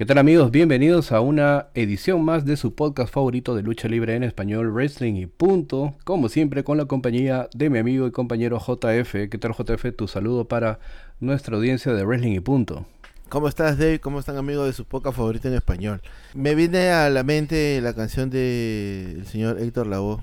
[0.00, 0.50] ¿Qué tal amigos?
[0.50, 5.16] Bienvenidos a una edición más de su podcast favorito de lucha libre en español, Wrestling
[5.16, 5.94] y punto.
[6.04, 9.28] Como siempre con la compañía de mi amigo y compañero JF.
[9.28, 9.94] ¿Qué tal JF?
[9.94, 10.78] Tu saludo para
[11.20, 12.86] nuestra audiencia de Wrestling y punto.
[13.28, 14.00] ¿Cómo estás Dave?
[14.00, 16.00] ¿Cómo están amigos de su podcast favorito en español?
[16.32, 20.22] Me viene a la mente la canción del señor Héctor Lavoe.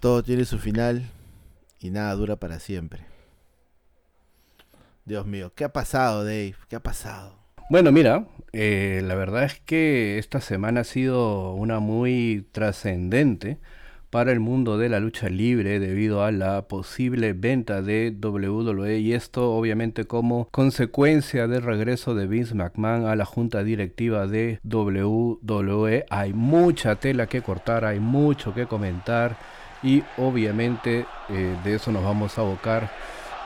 [0.00, 1.04] Todo tiene su final
[1.80, 3.04] y nada dura para siempre.
[5.04, 6.54] Dios mío, ¿qué ha pasado Dave?
[6.70, 7.45] ¿Qué ha pasado?
[7.68, 13.58] Bueno, mira, eh, la verdad es que esta semana ha sido una muy trascendente
[14.08, 19.14] para el mundo de la lucha libre debido a la posible venta de WWE y
[19.14, 26.06] esto obviamente como consecuencia del regreso de Vince McMahon a la junta directiva de WWE.
[26.08, 29.36] Hay mucha tela que cortar, hay mucho que comentar
[29.82, 32.92] y obviamente eh, de eso nos vamos a abocar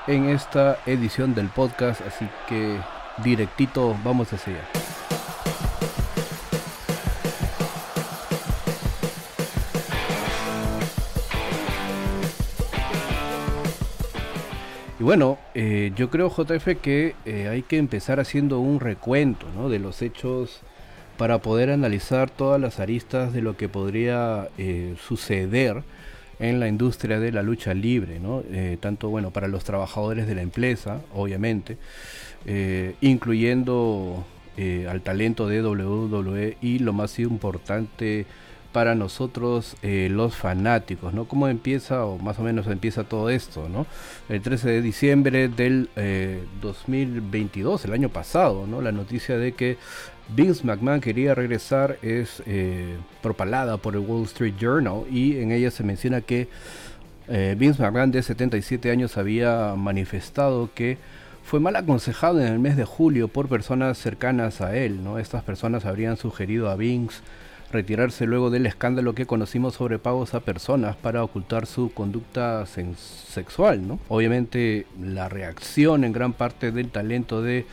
[0.06, 2.76] en esta edición del podcast, así que
[3.22, 4.60] directito vamos a seguir.
[15.00, 19.78] Y bueno, eh, yo creo, JF, que eh, hay que empezar haciendo un recuento de
[19.78, 20.60] los hechos
[21.16, 25.84] para poder analizar todas las aristas de lo que podría eh, suceder
[26.38, 28.42] en la industria de la lucha libre, ¿no?
[28.80, 31.76] tanto bueno para los trabajadores de la empresa, obviamente,
[32.46, 34.24] eh, incluyendo
[34.56, 38.24] eh, al talento de WWE y lo más importante
[38.72, 41.26] para nosotros eh, los fanáticos, ¿no?
[41.26, 43.86] ¿Cómo empieza o más o menos empieza todo esto, ¿no?
[44.30, 45.90] El 13 de diciembre del
[46.62, 48.80] 2022, el año pasado, ¿no?
[48.80, 49.76] La noticia de que
[50.34, 52.42] Vince McMahon quería regresar es
[53.20, 56.48] propalada por el Wall Street Journal y en ella se menciona que
[57.56, 60.96] Vince McMahon de 77 años había manifestado que
[61.50, 65.02] fue mal aconsejado en el mes de julio por personas cercanas a él.
[65.02, 65.18] ¿no?
[65.18, 67.22] Estas personas habrían sugerido a Vince
[67.72, 73.88] retirarse luego del escándalo que conocimos sobre pagos a personas para ocultar su conducta sexual.
[73.88, 73.98] ¿no?
[74.06, 77.66] Obviamente la reacción en gran parte del talento de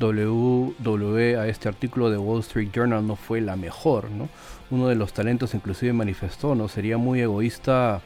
[0.00, 4.12] WWE a este artículo de Wall Street Journal no fue la mejor.
[4.12, 4.28] ¿no?
[4.70, 6.68] Uno de los talentos inclusive manifestó, ¿no?
[6.68, 8.00] Sería muy egoísta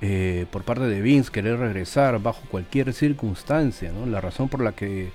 [0.00, 4.06] eh, por parte de Vince querer regresar bajo cualquier circunstancia, ¿no?
[4.06, 5.10] La razón por la que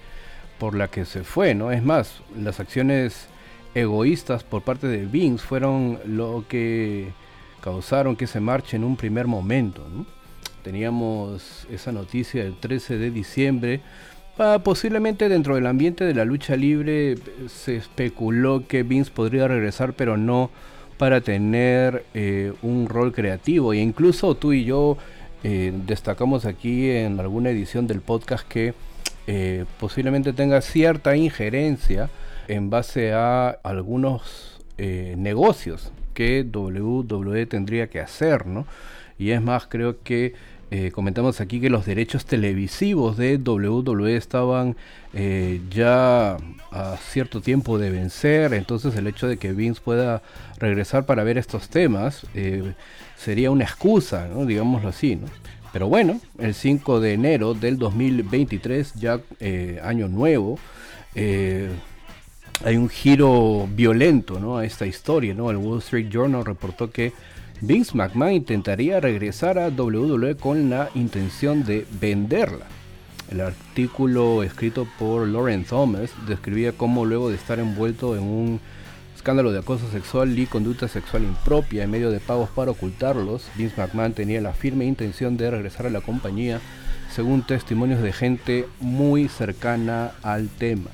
[0.60, 1.72] por la que se fue, ¿no?
[1.72, 3.28] Es más, las acciones
[3.76, 7.12] egoístas por parte de Vince fueron lo que
[7.62, 9.86] causaron que se marche en un primer momento,
[10.64, 13.82] Teníamos esa noticia del 13 de diciembre.
[14.38, 17.16] Ah, posiblemente dentro del ambiente de la lucha libre
[17.50, 20.52] se especuló que Vince podría regresar, pero no
[21.04, 23.74] para tener eh, un rol creativo.
[23.74, 24.98] E incluso tú y yo
[25.44, 28.74] eh, destacamos aquí en alguna edición del podcast que
[29.28, 32.10] eh, posiblemente tenga cierta injerencia
[32.48, 38.66] en base a algunos negocios que WWE tendría que hacer, ¿no?
[39.20, 40.36] Y es más, creo que
[40.76, 44.76] eh, comentamos aquí que los derechos televisivos de WWE estaban
[45.14, 46.38] eh, ya
[46.72, 50.24] a cierto tiempo de vencer, entonces el hecho de que Vince pueda
[50.58, 52.74] regresar para ver estos temas eh,
[53.16, 54.48] sería una excusa, ¿no?
[54.48, 55.16] digámoslo así.
[55.16, 55.28] ¿no?
[55.72, 59.20] Pero bueno, el 5 de enero del 2023, ya
[59.84, 60.58] año nuevo,
[61.16, 64.58] hay un giro violento ¿no?
[64.58, 65.36] a esta historia.
[65.36, 65.52] ¿no?
[65.52, 67.14] El Wall Street Journal reportó que
[67.62, 72.66] Vince McMahon intentaría regresar a WWE con la intención de venderla.
[73.32, 78.60] El artículo escrito por Lauren Thomas describía cómo luego de estar envuelto en un
[79.16, 83.80] escándalo de acoso sexual y conducta sexual impropia en medio de pagos para ocultarlos, Vince
[83.80, 86.60] McMahon tenía la firme intención de regresar a la compañía,
[87.10, 90.90] según testimonios de gente muy cercana al tema.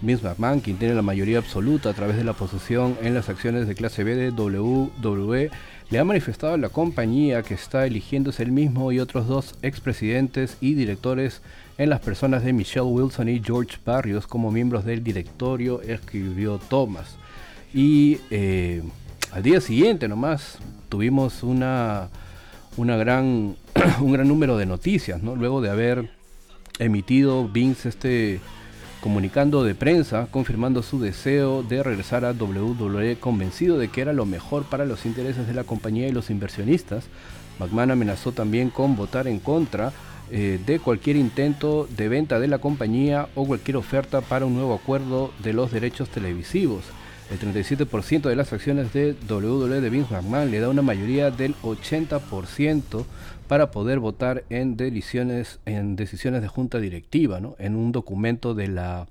[0.00, 3.66] Vince McMahon, quien tiene la mayoría absoluta a través de la posesión en las acciones
[3.66, 5.50] de clase B de WWE,
[5.90, 10.56] le ha manifestado a la compañía que está eligiéndose él mismo y otros dos expresidentes
[10.60, 11.42] y directores
[11.78, 17.16] en las personas de Michelle Wilson y George Barrios como miembros del directorio, escribió Thomas.
[17.72, 18.82] Y eh,
[19.32, 20.58] al día siguiente nomás
[20.88, 22.08] tuvimos una,
[22.76, 23.56] una gran,
[24.00, 25.34] un gran número de noticias, ¿no?
[25.34, 26.10] luego de haber
[26.78, 28.40] emitido Vince este
[29.04, 34.24] comunicando de prensa confirmando su deseo de regresar a WWE convencido de que era lo
[34.24, 37.04] mejor para los intereses de la compañía y los inversionistas.
[37.58, 39.92] McMahon amenazó también con votar en contra
[40.30, 44.72] eh, de cualquier intento de venta de la compañía o cualquier oferta para un nuevo
[44.72, 46.84] acuerdo de los derechos televisivos.
[47.30, 51.54] El 37% de las acciones de WWE de Vince McMahon le da una mayoría del
[51.56, 53.04] 80%
[53.48, 57.56] para poder votar en decisiones, en decisiones de junta directiva, ¿no?
[57.58, 59.06] en un documento de la,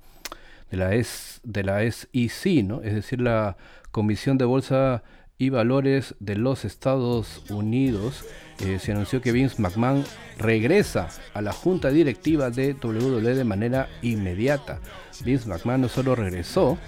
[0.70, 2.82] de la, de la SEC, ¿no?
[2.82, 3.56] es decir, la
[3.90, 5.02] Comisión de Bolsa
[5.38, 8.24] y Valores de los Estados Unidos,
[8.60, 10.04] eh, se anunció que Vince McMahon
[10.38, 14.80] regresa a la junta directiva de WWE de manera inmediata.
[15.24, 16.78] Vince McMahon no solo regresó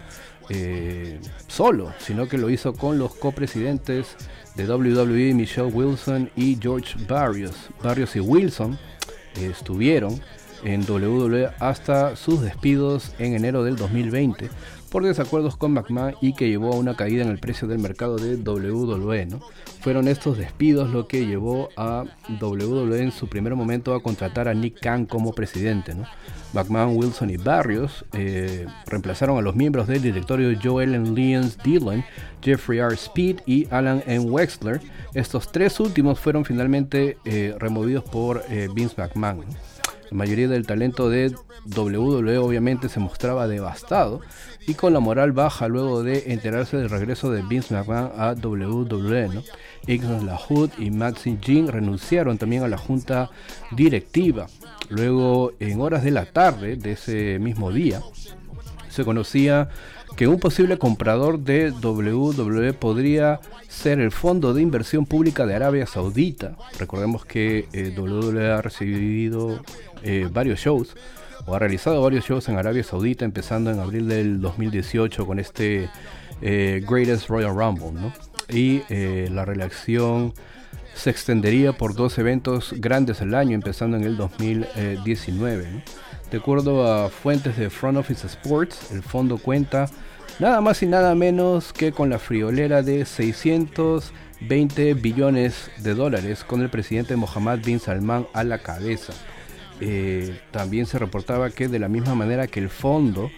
[0.49, 4.17] eh, solo, sino que lo hizo con los copresidentes
[4.57, 7.55] de WWE, Michelle Wilson y George Barrios.
[7.83, 8.79] Barrios y Wilson
[9.37, 10.21] eh, estuvieron
[10.65, 14.49] en WWE hasta sus despidos en enero del 2020
[14.97, 18.17] por desacuerdos con McMahon y que llevó a una caída en el precio del mercado
[18.17, 19.27] de WWE.
[19.27, 19.41] ¿no?
[19.83, 22.05] Fueron estos despidos lo que llevó a
[22.41, 25.95] WWE en su primer momento a contratar a Nick Khan como presidente.
[25.95, 26.07] ¿no?
[26.55, 31.11] McMahon, Wilson y Barrios eh, reemplazaron a los miembros del directorio Joel N.
[31.11, 32.03] Lyons Dillon,
[32.41, 32.95] Jeffrey R.
[32.95, 34.31] Speed y Alan N.
[34.31, 34.81] Wexler.
[35.13, 39.45] Estos tres últimos fueron finalmente eh, removidos por eh, Vince McMahon.
[40.11, 41.35] La mayoría del talento de
[41.67, 44.21] WWE obviamente se mostraba devastado
[44.67, 49.29] y con la moral baja luego de enterarse del regreso de Vince McMahon a WWE.
[49.29, 49.43] ¿no?
[49.87, 53.31] Ignace LaHood y Maxine Jean renunciaron también a la junta
[53.71, 54.49] directiva.
[54.89, 58.01] Luego, en horas de la tarde de ese mismo día,
[58.89, 59.69] se conocía
[60.17, 65.87] que un posible comprador de WWE podría ser el Fondo de Inversión Pública de Arabia
[65.87, 66.57] Saudita.
[66.79, 69.63] Recordemos que eh, WWE ha recibido
[70.03, 70.97] eh, varios shows
[71.55, 75.89] ha realizado varios shows en Arabia Saudita, empezando en abril del 2018 con este
[76.43, 78.13] eh, Greatest Royal Rumble,
[78.49, 80.35] Y eh, la relación
[80.95, 85.85] se extendería por dos eventos grandes al año, empezando en el 2019.
[86.31, 89.89] De acuerdo a fuentes de Front Office Sports, el fondo cuenta
[90.41, 96.63] nada más y nada menos que con la friolera de 620 billones de dólares, con
[96.63, 99.13] el presidente Mohammed bin Salman a la cabeza.
[99.81, 103.31] Eh, también se reportaba que de la misma manera que el fondo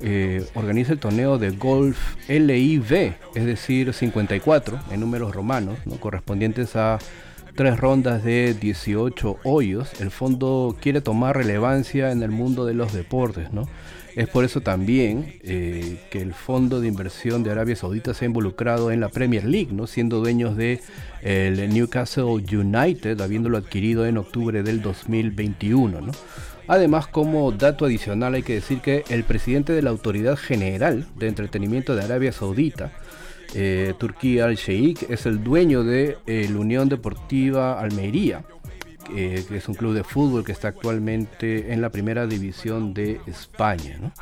[0.00, 1.98] eh, organiza el torneo de golf
[2.28, 5.96] LIV, es decir, 54 en números romanos, ¿no?
[5.96, 6.98] correspondientes a
[7.54, 12.92] tres rondas de 18 hoyos, el fondo quiere tomar relevancia en el mundo de los
[12.92, 13.68] deportes, ¿no?
[14.18, 18.26] Es por eso también eh, que el Fondo de Inversión de Arabia Saudita se ha
[18.26, 19.86] involucrado en la Premier League, ¿no?
[19.86, 20.80] siendo dueños de
[21.22, 26.00] Newcastle United, habiéndolo adquirido en octubre del 2021.
[26.66, 31.28] Además, como dato adicional, hay que decir que el presidente de la Autoridad General de
[31.28, 32.90] Entretenimiento de Arabia Saudita,
[33.54, 38.42] eh, Turquía Al-Sheikh, es el dueño de eh, la Unión Deportiva Almería
[39.14, 43.20] eh, que es un club de fútbol que está actualmente en la primera división de
[43.26, 44.12] España.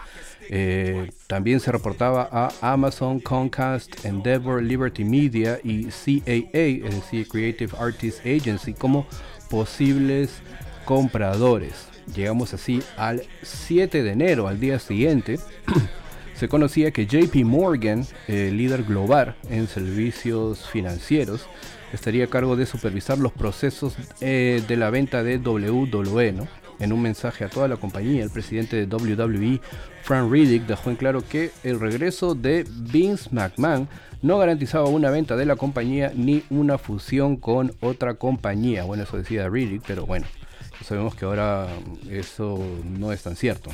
[0.49, 7.73] Eh, también se reportaba a Amazon, Comcast, Endeavor, Liberty Media y CAA, es decir, Creative
[7.79, 9.07] Artists Agency, como
[9.51, 10.41] posibles
[10.85, 11.89] compradores.
[12.15, 15.41] Llegamos así al 7 de enero, al día siguiente.
[16.35, 21.49] se conocía que JP Morgan, líder global en servicios financieros,
[21.93, 26.33] estaría a cargo de supervisar los procesos eh, de la venta de WWE.
[26.33, 26.49] ¿no?
[26.79, 29.61] En un mensaje a toda la compañía, el presidente de WWE,
[30.03, 33.89] Frank Riddick, dejó en claro que el regreso de Vince McMahon
[34.23, 38.85] no garantizaba una venta de la compañía ni una fusión con otra compañía.
[38.85, 40.27] Bueno, eso decía Riddick, pero bueno,
[40.85, 41.69] sabemos que ahora
[42.11, 43.71] eso no es tan cierto.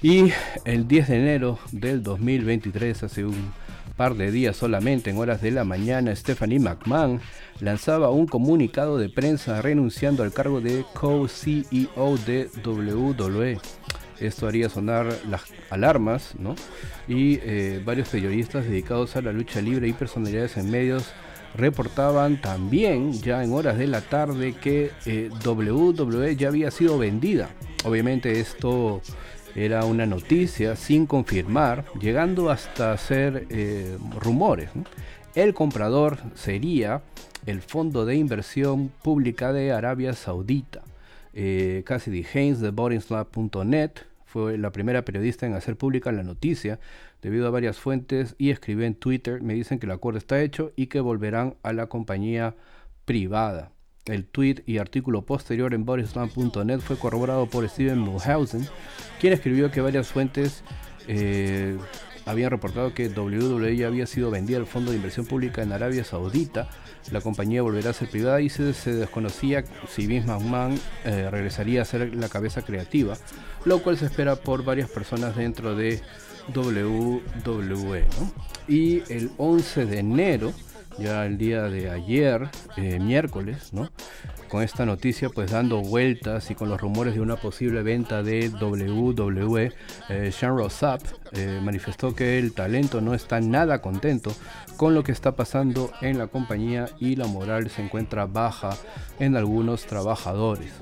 [0.00, 0.32] Y
[0.64, 3.52] el 10 de enero del 2023, hace un
[3.98, 7.20] par de días solamente, en horas de la mañana, Stephanie McMahon
[7.58, 13.58] lanzaba un comunicado de prensa renunciando al cargo de co-CEO de WWE.
[14.20, 16.54] Esto haría sonar las alarmas, ¿no?
[17.08, 21.10] Y eh, varios periodistas dedicados a la lucha libre y personalidades en medios
[21.56, 27.48] reportaban también ya en horas de la tarde que eh, WWE ya había sido vendida.
[27.84, 29.02] Obviamente esto
[29.64, 34.70] era una noticia sin confirmar, llegando hasta hacer eh, rumores.
[35.34, 37.02] El comprador sería
[37.44, 40.82] el Fondo de Inversión Pública de Arabia Saudita.
[41.34, 43.90] Eh, Cassidy Haynes de Boringslab.net
[44.26, 46.78] fue la primera periodista en hacer pública la noticia
[47.20, 50.72] debido a varias fuentes y escribió en Twitter, me dicen que el acuerdo está hecho
[50.76, 52.54] y que volverán a la compañía
[53.04, 53.72] privada.
[54.08, 58.66] El tweet y artículo posterior en borisland.net fue corroborado por Steven Mulhausen,
[59.20, 60.62] quien escribió que varias fuentes
[61.06, 61.76] eh,
[62.24, 66.68] habían reportado que WWE había sido vendida al Fondo de Inversión Pública en Arabia Saudita.
[67.10, 71.84] La compañía volverá a ser privada y se, desconocía si Vince McMahon eh, regresaría a
[71.84, 73.16] ser la cabeza creativa,
[73.64, 76.00] lo cual se espera por varias personas dentro de
[76.54, 78.04] WWE.
[78.68, 80.52] Y el 11 de enero
[80.98, 83.70] ya el día de ayer, eh, miércoles.
[84.48, 88.48] Con esta noticia pues dando vueltas y con los rumores de una posible venta de
[88.48, 89.72] WWE,
[90.08, 91.02] eh, Sean Rossap
[91.32, 94.32] eh, manifestó que el talento no está nada contento
[94.76, 98.70] con lo que está pasando en la compañía y la moral se encuentra baja
[99.18, 100.72] en algunos trabajadores.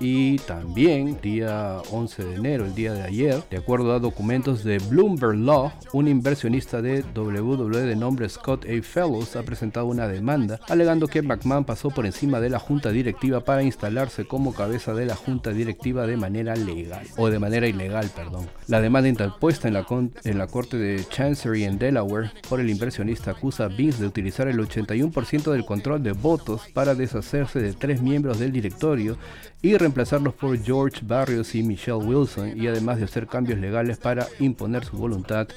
[0.00, 4.78] Y también, día 11 de enero, el día de ayer, de acuerdo a documentos de
[4.78, 8.82] Bloomberg Law, un inversionista de WWE de nombre Scott A.
[8.82, 13.44] Fellows ha presentado una demanda alegando que McMahon pasó por encima de la junta directiva
[13.44, 18.10] para instalarse como cabeza de la junta directiva de manera legal, o de manera ilegal,
[18.16, 18.48] perdón.
[18.68, 19.86] La demanda interpuesta en la,
[20.24, 24.48] en la corte de Chancery en Delaware por el inversionista acusa a Vince de utilizar
[24.48, 29.18] el 81% del control de votos para deshacerse de tres miembros del directorio
[29.62, 34.26] y reemplazarlos por George Barrios y Michelle Wilson y además de hacer cambios legales para
[34.38, 35.48] imponer su voluntad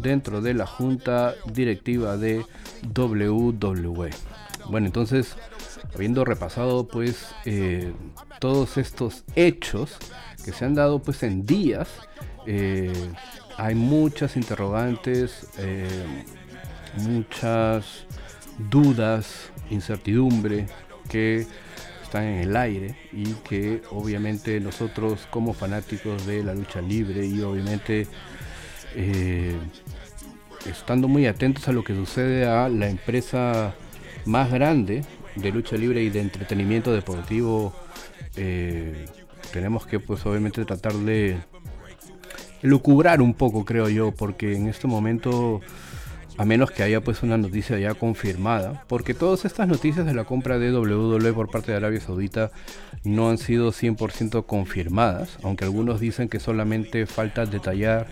[0.00, 2.44] dentro de la junta directiva de
[2.96, 4.10] WWE.
[4.68, 5.36] Bueno, entonces,
[5.94, 7.92] habiendo repasado pues eh,
[8.40, 9.96] todos estos hechos
[10.44, 11.88] que se han dado pues en días,
[12.46, 12.92] eh,
[13.58, 16.24] hay muchas interrogantes, eh,
[16.96, 18.06] muchas
[18.70, 20.66] dudas, incertidumbre
[21.08, 21.46] que
[22.12, 27.40] están en el aire y que obviamente nosotros como fanáticos de la lucha libre y
[27.40, 28.06] obviamente
[28.94, 29.56] eh,
[30.66, 33.74] estando muy atentos a lo que sucede a la empresa
[34.26, 37.72] más grande de lucha libre y de entretenimiento deportivo
[38.36, 39.06] eh,
[39.50, 41.38] tenemos que pues obviamente tratar de
[42.60, 45.62] lucubrar un poco creo yo porque en este momento
[46.38, 50.24] a menos que haya pues una noticia ya confirmada, porque todas estas noticias de la
[50.24, 52.50] compra de WWE por parte de Arabia Saudita
[53.04, 58.06] no han sido 100% confirmadas, aunque algunos dicen que solamente falta detallar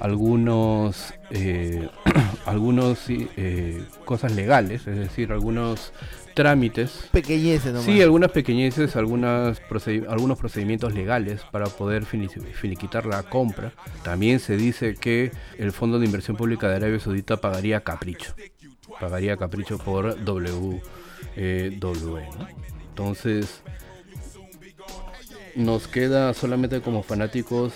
[0.00, 1.88] algunos eh,
[2.46, 5.92] algunos eh, cosas legales, es decir, algunos
[6.34, 7.08] trámites.
[7.12, 7.82] Pequeñeces.
[7.82, 9.60] Sí, algunas pequeñeces, algunas
[10.08, 13.72] algunos procedimientos legales para poder finiquitar la compra.
[14.02, 18.34] También se dice que el Fondo de Inversión Pública de Arabia Saudita pagaría capricho.
[19.00, 20.82] Pagaría capricho por W.
[21.36, 22.22] Eh, w
[22.90, 23.62] Entonces,
[25.54, 27.72] nos queda solamente como fanáticos,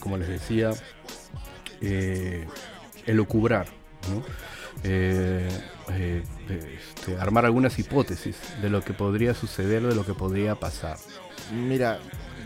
[0.00, 0.70] como les decía,
[1.80, 2.46] eh,
[3.06, 3.66] elucubrar.
[4.10, 4.22] ¿no?
[4.84, 5.48] Eh,
[5.90, 10.96] eh, este, armar algunas hipótesis de lo que podría suceder, de lo que podría pasar.
[11.52, 11.98] Mira,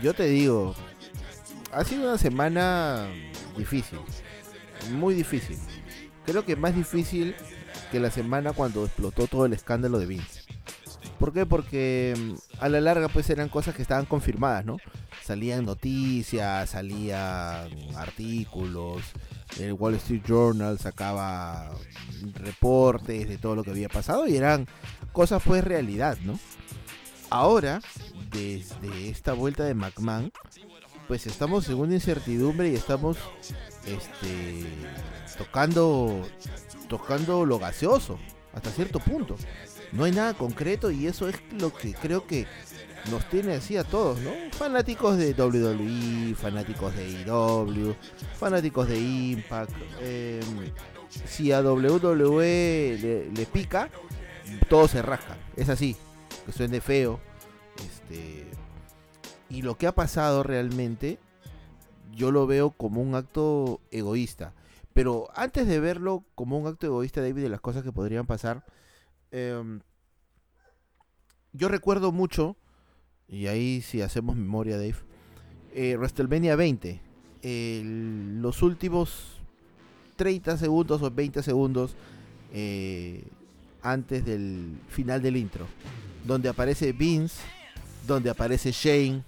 [0.02, 0.74] yo te digo,
[1.72, 3.06] ha sido una semana
[3.56, 3.98] difícil,
[4.92, 5.58] muy difícil.
[6.24, 7.34] Creo que más difícil
[7.90, 10.40] que la semana cuando explotó todo el escándalo de Vince.
[11.18, 11.46] ¿Por qué?
[11.46, 14.78] Porque mm, a la larga pues eran cosas que estaban confirmadas, ¿no?
[15.22, 19.02] Salían noticias, salían artículos,
[19.58, 21.70] el Wall Street Journal sacaba
[22.34, 24.66] reportes de todo lo que había pasado y eran
[25.12, 26.38] cosas pues realidad, ¿no?
[27.30, 27.80] Ahora,
[28.30, 30.32] desde esta vuelta de McMahon,
[31.08, 33.16] pues estamos en una incertidumbre y estamos
[33.86, 34.66] este
[35.38, 36.22] tocando
[36.88, 38.18] tocando lo gaseoso
[38.56, 39.36] hasta cierto punto.
[39.92, 42.46] No hay nada concreto y eso es lo que creo que
[43.10, 44.30] nos tiene así a todos, ¿no?
[44.52, 47.94] Fanáticos de WWE, fanáticos de IW,
[48.34, 49.70] fanáticos de Impact.
[50.00, 50.72] Em,
[51.26, 53.90] si a WWE le, pica,
[54.68, 55.36] todo se rasca.
[55.54, 55.94] Es así,
[56.46, 57.20] que suene feo.
[57.76, 58.46] Este,
[59.50, 61.18] y lo que ha pasado realmente,
[62.14, 64.54] yo lo veo como un acto egoísta.
[64.96, 68.64] Pero antes de verlo como un acto egoísta, David, de las cosas que podrían pasar,
[69.30, 69.80] em,
[71.52, 72.56] yo recuerdo mucho
[73.28, 74.96] y ahí si hacemos memoria, Dave.
[75.74, 77.02] Eh, WrestleMania 20.
[77.42, 79.36] los últimos
[80.16, 81.94] 30 segundos o 20 segundos
[82.54, 83.22] eh,
[83.82, 85.66] antes del final del intro.
[86.24, 87.42] Donde aparece Vince,
[88.06, 89.22] donde aparece Shane,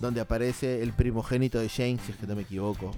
[0.00, 2.92] donde aparece el primogénito de Shane, si es que no me equivoco.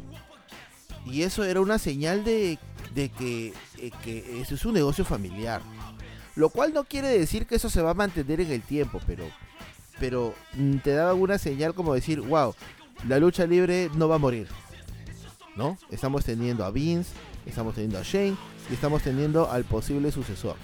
[1.05, 2.59] Y eso era una señal de,
[2.95, 5.63] de que, eh, que eso es un negocio familiar.
[6.37, 9.25] Lo cual no quiere decir que eso se va a mantener en el tiempo, pero
[9.99, 12.55] pero mm, te daba alguna señal como decir, wow,
[13.09, 14.49] la lucha libre no va a morir.
[15.57, 15.79] ¿No?
[15.91, 17.11] Estamos teniendo a Vince,
[17.47, 18.37] estamos teniendo a Shane
[18.69, 20.57] y estamos teniendo al posible sucesor.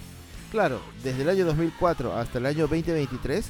[0.50, 3.46] Claro, desde el año 2004 hasta el año 2023,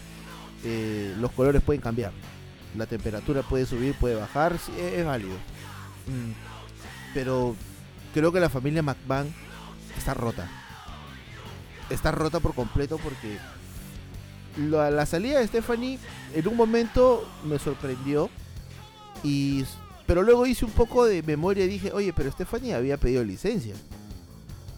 [0.64, 2.12] eh, los colores pueden cambiar.
[2.76, 5.34] La temperatura puede subir, puede bajar, es, válido.
[6.06, 6.49] Mm,
[7.14, 7.54] pero
[8.14, 9.32] creo que la familia McMahon
[9.96, 10.48] está rota.
[11.88, 13.38] Está rota por completo porque
[14.56, 15.98] la, salida de Stephanie
[16.34, 18.30] en un momento me sorprendió.
[19.22, 19.64] Y,
[20.06, 23.74] pero luego hice un poco de memoria y dije, oye, pero Stephanie había pedido licencia.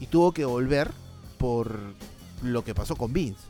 [0.00, 0.90] Y tuvo que volver
[1.38, 1.78] por
[2.42, 3.42] lo que pasó con Vince.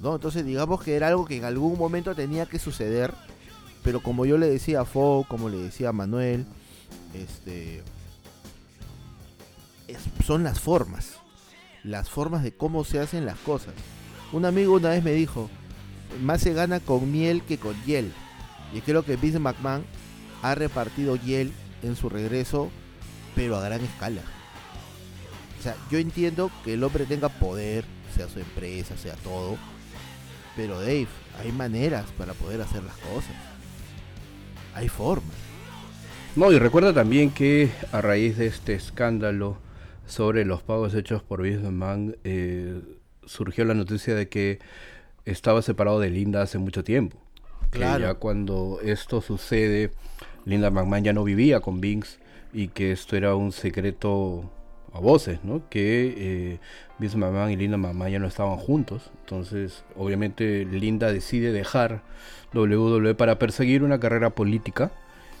[0.00, 0.14] ¿no?
[0.14, 3.12] Entonces digamos que era algo que en algún momento tenía que suceder,
[3.82, 6.46] pero como yo le decía a Fo, como le decía a Manuel,
[7.14, 7.82] este,
[10.24, 11.18] son las formas,
[11.84, 13.74] las formas de cómo se hacen las cosas.
[14.32, 15.48] Un amigo una vez me dijo,
[16.22, 18.12] más se gana con miel que con hiel.
[18.74, 19.84] Y creo que Vince McMahon
[20.42, 21.52] ha repartido hiel
[21.82, 22.70] en su regreso,
[23.34, 24.22] pero a gran escala.
[25.58, 29.56] O sea, yo entiendo que el hombre tenga poder, sea su empresa, sea todo,
[30.56, 31.08] pero Dave,
[31.42, 33.34] hay maneras para poder hacer las cosas.
[34.74, 35.34] Hay formas.
[36.34, 39.58] No, y recuerda también que a raíz de este escándalo
[40.06, 42.80] sobre los pagos hechos por Vince McMahon, eh,
[43.24, 44.60] surgió la noticia de que
[45.24, 47.18] estaba separado de Linda hace mucho tiempo.
[47.70, 48.04] Claro.
[48.04, 49.90] ya cuando esto sucede,
[50.44, 52.18] Linda McMahon ya no vivía con Vince
[52.52, 54.48] y que esto era un secreto
[54.92, 55.68] a voces, ¿no?
[55.68, 56.58] Que eh,
[56.98, 59.10] Vince McMahon y Linda McMahon ya no estaban juntos.
[59.20, 62.02] Entonces, obviamente, Linda decide dejar
[62.54, 64.92] WWE para perseguir una carrera política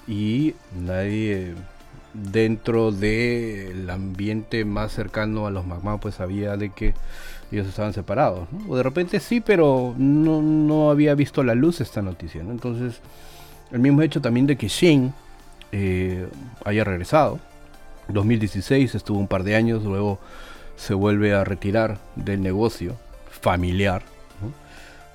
[0.06, 1.54] y nadie
[2.16, 6.94] dentro del ambiente más cercano a los McMahon pues sabía de que
[7.52, 8.48] ellos estaban separados.
[8.52, 8.72] ¿no?
[8.72, 12.42] O de repente sí, pero no, no, había visto la luz esta noticia.
[12.42, 12.50] ¿no?
[12.52, 13.00] Entonces,
[13.70, 15.12] el mismo hecho también de que Shane
[15.72, 16.28] eh,
[16.64, 17.38] haya regresado.
[18.08, 20.20] 2016 estuvo un par de años, luego
[20.76, 22.96] se vuelve a retirar del negocio
[23.28, 24.02] familiar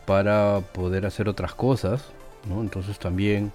[0.05, 2.03] para poder hacer otras cosas.
[2.49, 3.53] Entonces también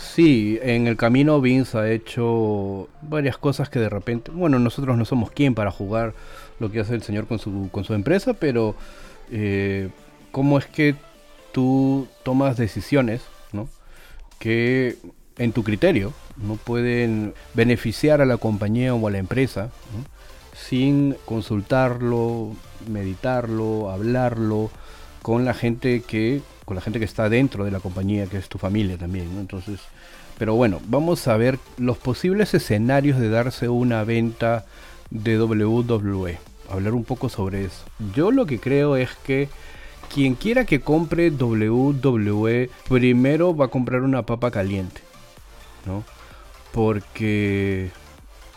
[0.00, 5.04] Sí, en el camino Vince ha hecho varias cosas que de repente, bueno, nosotros no
[5.04, 6.14] somos quien para jugar
[6.58, 8.74] lo que hace el señor con su, con su empresa, pero
[9.30, 9.90] eh,
[10.32, 10.94] ¿cómo es que
[11.52, 13.20] tú tomas decisiones
[13.52, 13.68] ¿no?
[14.38, 14.96] que
[15.36, 19.70] en tu criterio no pueden beneficiar a la compañía o a la empresa
[20.54, 22.52] sin consultarlo,
[22.88, 24.70] meditarlo, hablarlo
[25.20, 26.40] con la gente que
[26.70, 29.80] con la gente que está dentro de la compañía, que es tu familia también, Entonces,
[30.38, 34.66] pero bueno, vamos a ver los posibles escenarios de darse una venta
[35.10, 36.38] de WWE.
[36.70, 37.82] Hablar un poco sobre eso.
[38.14, 39.48] Yo lo que creo es que
[40.14, 45.00] quien quiera que compre WWE, primero va a comprar una papa caliente,
[45.86, 46.04] ¿no?
[46.70, 47.90] Porque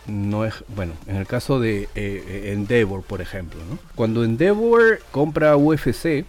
[0.06, 3.80] no es, bueno, en el caso de eh, eh, Endeavor, por ejemplo, ¿no?
[3.96, 6.26] Cuando Endeavor compra UFC,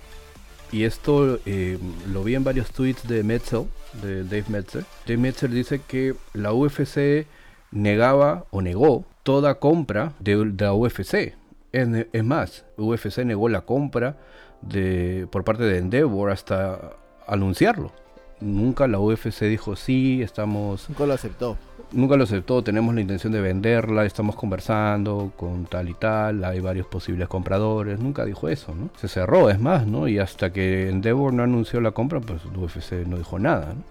[0.74, 1.78] y esto eh,
[2.12, 3.66] lo vi en varios tweets de Metzel,
[4.02, 4.84] de Dave Metzel.
[5.06, 7.28] Dave Metzel dice que la UFC
[7.70, 11.36] negaba o negó toda compra de, la UFC.
[11.70, 14.16] Es, más, UFC negó la compra
[14.62, 16.94] de, por parte de Endeavor hasta
[17.28, 17.92] anunciarlo.
[18.40, 20.88] Nunca la UFC dijo sí, estamos...
[20.88, 21.56] Nunca lo aceptó
[21.92, 26.60] nunca lo aceptó, tenemos la intención de venderla, estamos conversando con tal y tal, hay
[26.60, 28.90] varios posibles compradores, nunca dijo eso, ¿no?
[28.96, 30.08] Se cerró, es más, ¿no?
[30.08, 33.82] Y hasta que Endeavor no anunció la compra, pues UFC no dijo nada, ¿no?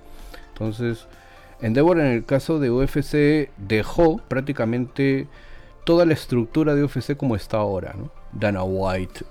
[0.49, 1.07] Entonces,
[1.61, 5.27] Endeavor en el caso de UFC dejó prácticamente
[5.85, 8.11] toda la estructura de UFC como está ahora, ¿no?
[8.31, 9.25] Dana White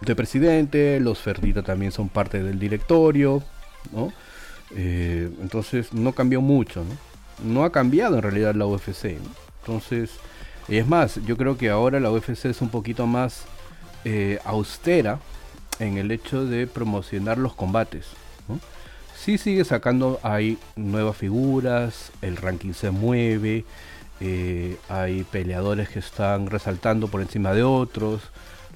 [0.00, 3.42] de presidente, los Ferrita también son parte del directorio,
[3.92, 4.12] ¿no?
[4.76, 7.09] Eh, entonces no cambió mucho, ¿no?
[7.44, 9.16] No ha cambiado en realidad la UFC.
[9.60, 10.10] Entonces,
[10.68, 13.44] es más, yo creo que ahora la UFC es un poquito más
[14.04, 15.18] eh, austera
[15.78, 18.06] en el hecho de promocionar los combates.
[19.16, 23.66] Sí sigue sacando, hay nuevas figuras, el ranking se mueve,
[24.20, 28.22] eh, hay peleadores que están resaltando por encima de otros,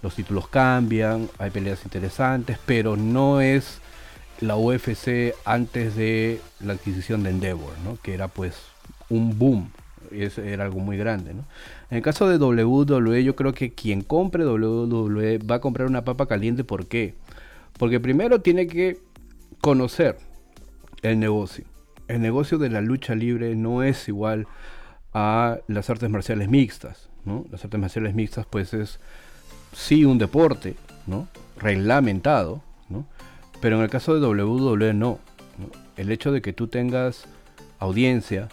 [0.03, 3.79] los títulos cambian, hay peleas interesantes, pero no es
[4.47, 7.99] la UFC antes de la adquisición de Endeavor, ¿no?
[8.03, 8.55] que era pues
[9.09, 9.71] un boom,
[10.11, 11.35] eso era algo muy grande.
[11.35, 11.45] ¿no?
[11.91, 16.05] En el caso de WWE, yo creo que quien compre WWE va a comprar una
[16.05, 17.15] papa caliente, ¿por qué?
[17.79, 18.99] Porque primero tiene que
[19.61, 20.19] conocer
[21.03, 21.65] el negocio.
[22.09, 24.47] El negocio de la lucha libre no es igual
[25.13, 27.47] a las artes marciales mixtas, ¿no?
[27.51, 29.01] Las artes marciales mixtas pues es
[29.73, 30.77] sí un deporte,
[31.07, 31.29] ¿no?
[31.57, 32.63] Reglamentado.
[33.65, 35.21] Pero en el caso de WWE no.
[35.97, 37.25] El hecho de que tú tengas
[37.79, 38.51] audiencia,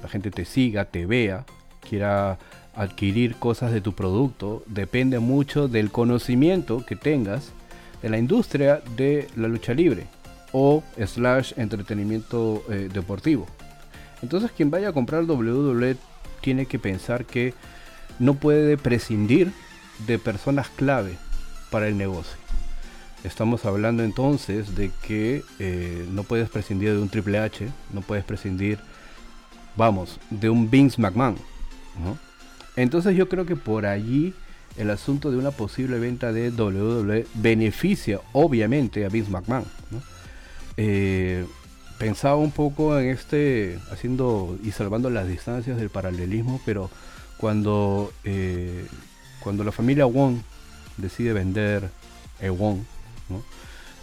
[0.00, 1.44] la gente te siga, te vea,
[1.80, 2.38] quiera
[2.72, 7.50] adquirir cosas de tu producto, depende mucho del conocimiento que tengas
[8.00, 10.06] de la industria de la lucha libre
[10.52, 13.48] o slash entretenimiento eh, deportivo.
[14.22, 15.96] Entonces quien vaya a comprar WWE
[16.42, 17.54] tiene que pensar que
[18.20, 19.50] no puede prescindir
[20.06, 21.16] de personas clave
[21.72, 22.43] para el negocio.
[23.24, 28.22] Estamos hablando entonces de que eh, no puedes prescindir de un Triple H, no puedes
[28.22, 28.78] prescindir,
[29.76, 31.36] vamos, de un Vince McMahon.
[32.76, 34.34] Entonces yo creo que por allí
[34.76, 39.64] el asunto de una posible venta de WWE beneficia obviamente a Vince McMahon.
[40.76, 41.46] Eh,
[41.98, 46.90] pensaba un poco en este, haciendo y salvando las distancias del paralelismo, pero
[47.38, 48.86] cuando, eh,
[49.40, 50.38] cuando la familia Wong
[50.98, 51.88] decide vender
[52.40, 52.86] Ewon,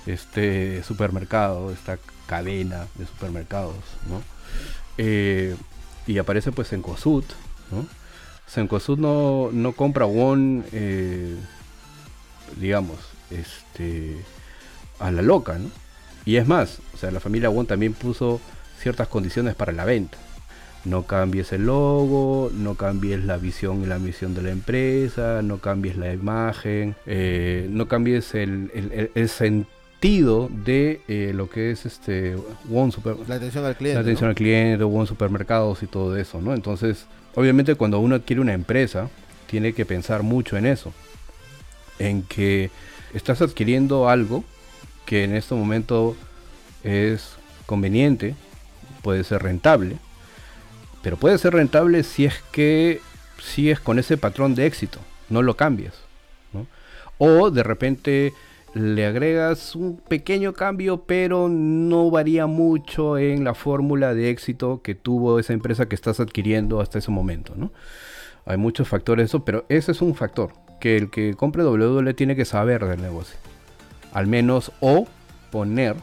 [0.05, 3.75] este supermercado, esta cadena de supermercados,
[4.10, 4.21] ¿no?
[4.97, 5.55] Eh,
[6.07, 7.25] y aparece pues en Cosut,
[7.71, 7.86] ¿no?
[8.47, 11.38] Sencosud no, no compra Won, eh,
[12.57, 12.97] digamos,
[13.29, 14.17] este,
[14.99, 15.69] a la loca, ¿no?
[16.25, 18.41] Y es más, o sea, la familia Won también puso
[18.79, 20.17] ciertas condiciones para la venta.
[20.84, 25.60] No cambies el logo, no cambies la visión y la misión de la empresa, no
[25.60, 28.72] cambies la imagen, eh, no cambies el,
[29.30, 32.36] sentido de eh, lo que es este
[32.67, 36.41] Won Super, la atención al cliente, la atención al cliente, Won supermercados y todo eso,
[36.41, 36.56] ¿no?
[36.56, 39.10] Entonces obviamente cuando uno adquiere una empresa,
[39.48, 40.94] tiene que pensar mucho en eso,
[42.00, 42.72] en que
[43.13, 44.44] estás adquiriendo algo
[45.06, 46.15] que en este momento
[46.84, 48.36] es conveniente,
[49.02, 49.98] puede ser rentable,
[51.01, 53.01] pero puede ser rentable si es que
[53.41, 55.95] sigues con ese patrón de éxito, no lo cambias.
[57.17, 58.33] O de repente
[58.73, 64.95] le agregas un pequeño cambio, pero no varía mucho en la fórmula de éxito que
[64.95, 67.71] tuvo esa empresa que estás adquiriendo hasta ese momento, ¿no?
[68.45, 72.13] Hay muchos factores de eso, pero ese es un factor que el que compre WWE
[72.15, 73.37] tiene que saber del negocio.
[74.13, 75.07] Al menos o
[75.51, 75.95] poner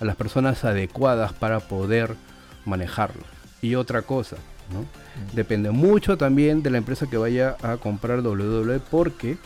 [0.00, 2.16] a las personas adecuadas para poder
[2.64, 3.33] manejarlo.
[3.64, 4.36] Y otra cosa,
[4.70, 4.84] ¿no?
[5.32, 9.38] Depende mucho también de la empresa que vaya a comprar WWE porque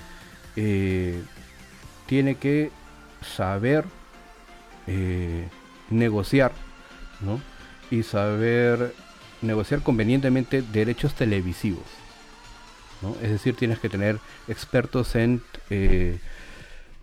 [0.57, 1.23] eh,
[2.07, 2.73] tiene que
[3.37, 3.85] saber
[4.89, 5.47] eh,
[5.89, 6.51] negociar,
[7.21, 7.41] ¿no?
[7.93, 8.93] Y saber
[9.41, 11.87] negociar convenientemente derechos televisivos.
[13.03, 13.15] ¿no?
[13.23, 16.19] Es decir, tienes que tener expertos en eh,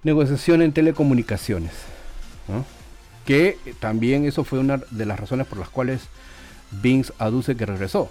[0.04, 1.72] negociación en telecomunicaciones.
[3.26, 6.10] Que también eso fue una de las razones por las cuales
[6.82, 8.10] Vince aduce que regresó.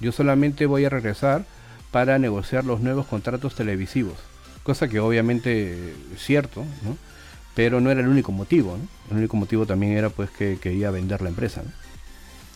[0.00, 1.44] Yo solamente voy a regresar
[1.90, 4.16] para negociar los nuevos contratos televisivos
[4.62, 6.96] cosa que obviamente es cierto, ¿no?
[7.54, 8.88] pero no era el único motivo, ¿no?
[9.10, 11.62] el único motivo también era pues que quería vender la empresa.
[11.62, 11.70] ¿no?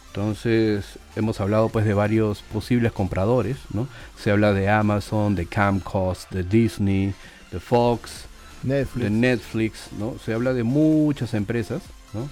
[0.08, 0.84] Entonces
[1.16, 3.88] hemos hablado pues de varios posibles compradores, ¿no?
[4.16, 7.12] Se habla de Amazon, de Camcost, de Disney,
[7.50, 8.26] de Fox,
[8.62, 10.14] de Netflix, ¿no?
[10.24, 12.28] Se habla de muchas empresas, ¿no?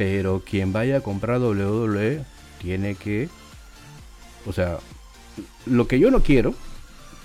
[0.00, 2.24] Pero quien vaya a comprar WWE
[2.58, 3.28] tiene que,
[4.46, 4.78] o sea,
[5.66, 6.54] lo que yo no quiero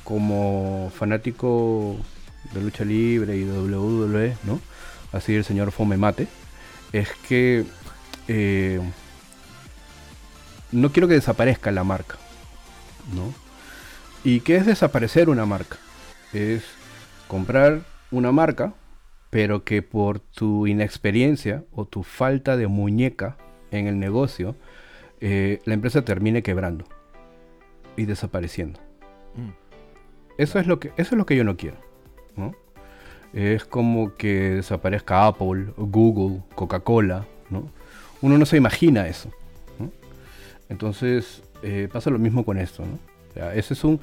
[0.03, 1.95] como fanático
[2.53, 4.59] de lucha libre y de WWE, ¿no?
[5.13, 6.27] Así el señor Fome Mate,
[6.91, 7.63] es que
[8.27, 8.81] eh,
[10.73, 12.17] no quiero que desaparezca la marca,
[13.13, 13.33] ¿no?
[14.25, 15.77] ¿Y qué es desaparecer una marca?
[16.33, 16.61] Es
[17.29, 18.73] comprar una marca,
[19.35, 23.35] pero que por tu inexperiencia o tu falta de muñeca
[23.69, 24.55] en el negocio,
[25.19, 26.85] eh, la empresa termine quebrando
[27.97, 28.79] y desapareciendo.
[29.35, 29.49] Mm.
[30.37, 31.75] Eso es lo que, eso es lo que yo no quiero.
[33.33, 37.25] Es como que desaparezca Apple, Google, Coca-Cola.
[37.49, 37.69] ¿no?
[38.21, 39.29] Uno no se imagina eso.
[40.69, 42.85] Entonces eh, pasa lo mismo con esto.
[43.53, 43.99] ese es un,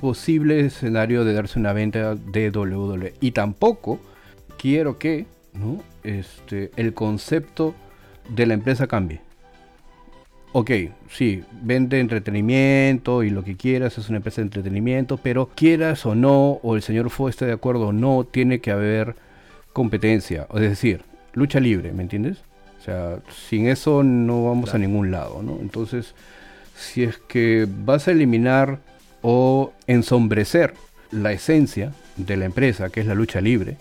[0.00, 3.12] posible escenario de darse una venta de WWE.
[3.20, 4.00] Y tampoco
[4.60, 5.26] quiero que
[6.04, 7.74] este, el concepto
[8.28, 9.20] de la empresa cambie
[10.52, 10.70] ok,
[11.08, 16.14] sí, vende entretenimiento y lo que quieras, es una empresa de entretenimiento, pero quieras o
[16.14, 19.14] no, o el señor Fo esté de acuerdo o no, tiene que haber
[19.72, 22.38] competencia, es decir, lucha libre, ¿me entiendes?
[22.80, 23.18] O sea,
[23.48, 25.58] sin eso no vamos a ningún lado, ¿no?
[25.60, 26.14] Entonces,
[26.76, 28.80] si es que vas a eliminar
[29.22, 30.74] o ensombrecer
[31.12, 33.76] la esencia de la empresa, que es la lucha libre,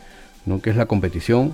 [0.49, 0.62] ¿no?
[0.62, 1.53] que es la competición,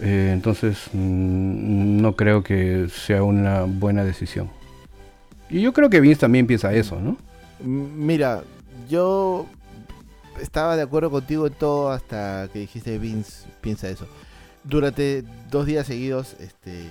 [0.00, 4.50] eh, entonces mm, no creo que sea una buena decisión.
[5.50, 7.16] Y yo creo que Vince también piensa eso, ¿no?
[7.60, 8.42] Mira,
[8.88, 9.46] yo
[10.40, 14.06] estaba de acuerdo contigo en todo hasta que dijiste Vince piensa eso.
[14.64, 16.88] Durante dos días seguidos, este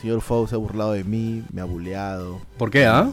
[0.00, 2.40] señor Fox se ha burlado de mí, me ha buleado.
[2.58, 3.10] ¿Por qué, ah?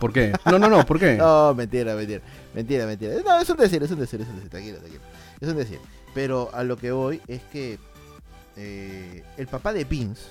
[0.00, 0.32] ¿Por qué?
[0.46, 1.14] No, no, no, ¿por qué?
[1.18, 2.22] no, mentira, mentira.
[2.54, 3.14] Mentira, mentira.
[3.24, 5.02] No, es un decir, es un decir, es un decir, tranquilo, tranquilo.
[5.40, 5.78] Es un decir.
[6.14, 7.78] Pero a lo que voy es que
[8.56, 10.22] eh, el papá de Vince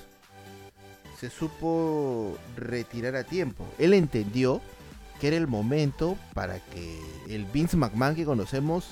[1.18, 3.66] se supo retirar a tiempo.
[3.78, 4.60] Él entendió
[5.20, 8.88] que era el momento para que el Vince McMahon que conocemos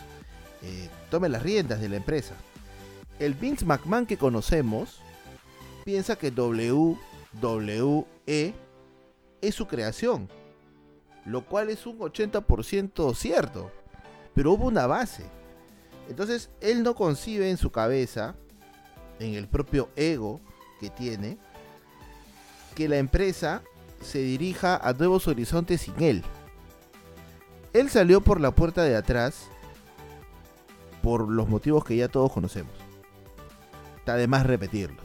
[0.63, 2.35] eh, tome las riendas de la empresa.
[3.19, 5.01] El Vince McMahon que conocemos
[5.85, 8.55] piensa que WWE
[9.41, 10.29] es su creación,
[11.25, 13.71] lo cual es un 80% cierto,
[14.35, 15.25] pero hubo una base
[16.09, 18.35] Entonces, él no concibe en su cabeza,
[19.19, 20.41] en el propio ego
[20.81, 21.39] que tiene,
[22.75, 23.63] que la empresa
[24.03, 26.23] se dirija a nuevos horizontes sin él.
[27.73, 29.49] Él salió por la puerta de atrás
[31.03, 32.73] por los motivos que ya todos conocemos.
[33.99, 35.05] Está de más repetirlos.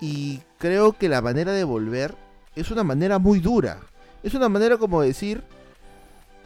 [0.00, 2.16] Y creo que la manera de volver
[2.54, 3.80] es una manera muy dura.
[4.22, 5.42] Es una manera como decir,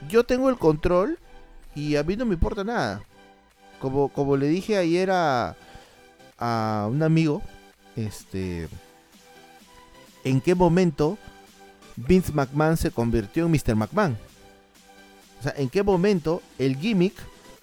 [0.09, 1.19] yo tengo el control
[1.74, 3.02] y a mí no me importa nada.
[3.80, 5.56] Como, como le dije ayer a,
[6.38, 7.42] a un amigo,
[7.96, 8.68] este,
[10.24, 11.18] ¿en qué momento
[11.96, 13.74] Vince McMahon se convirtió en Mr.
[13.74, 14.16] McMahon?
[15.40, 17.14] O sea, ¿en qué momento el gimmick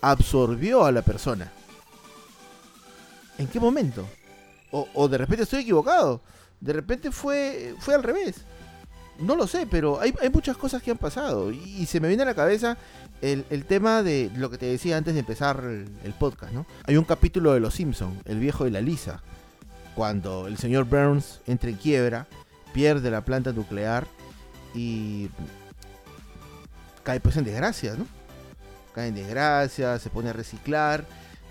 [0.02, 1.52] absorbió a la persona?
[3.38, 4.06] ¿En qué momento?
[4.72, 6.22] O, o de repente estoy equivocado.
[6.60, 8.44] De repente fue, fue al revés.
[9.20, 11.52] No lo sé, pero hay, hay muchas cosas que han pasado.
[11.52, 12.78] Y, se me viene a la cabeza
[13.22, 16.66] el, el, tema de lo que te decía antes de empezar el, el, podcast, ¿no?
[16.86, 19.22] Hay un capítulo de Los Simpson, El viejo y la Lisa,
[19.96, 22.28] cuando el señor Burns entra en quiebra,
[22.74, 24.08] pierde la planta nuclear
[24.74, 25.30] y
[27.04, 28.06] cae pues en desgracia, ¿no?
[28.94, 31.06] Cae en desgracia, se pone a reciclar,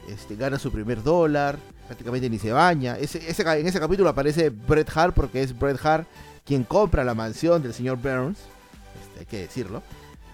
[0.09, 2.97] este, gana su primer dólar, prácticamente ni se baña.
[2.97, 6.07] Ese, ese, en ese capítulo aparece Bret Hart porque es Bret Hart
[6.49, 8.39] quien compra la mansión del señor Burns,
[9.03, 9.83] este, hay que decirlo.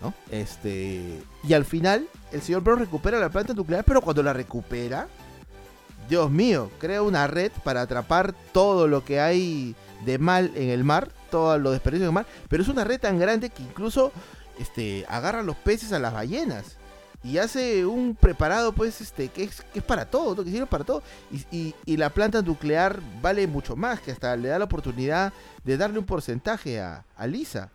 [0.00, 0.14] ¿no?
[0.30, 5.08] Este, y al final, el señor Burns recupera la planta nuclear, pero cuando la recupera,
[6.08, 9.74] Dios mío, crea una red para atrapar todo lo que hay
[10.04, 13.00] de mal en el mar, todo lo desperdicios en el mar, pero es una red
[13.00, 14.12] tan grande que incluso
[14.60, 16.76] este, agarra los peces a las ballenas
[17.24, 20.44] y hace un preparado pues este que es, que es para todo, ¿no?
[20.44, 24.36] que sirve para todo y, y, y, la planta nuclear vale mucho más, que hasta
[24.36, 25.32] le da la oportunidad
[25.64, 27.70] de darle un porcentaje a, a Lisa.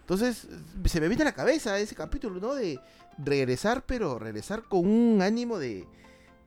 [0.00, 0.48] Entonces
[0.86, 2.54] se me viene a la cabeza ese capítulo, ¿no?
[2.54, 2.80] De
[3.18, 5.86] regresar, pero regresar con un ánimo de,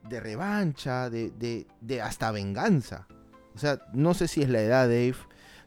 [0.08, 3.06] de revancha, de, de, de hasta venganza.
[3.54, 5.16] O sea, no sé si es la edad, Dave.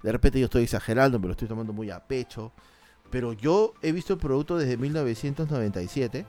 [0.01, 2.51] De repente yo estoy exagerando, me lo estoy tomando muy a pecho.
[3.13, 6.25] Pero yo he visto el producto desde 1997.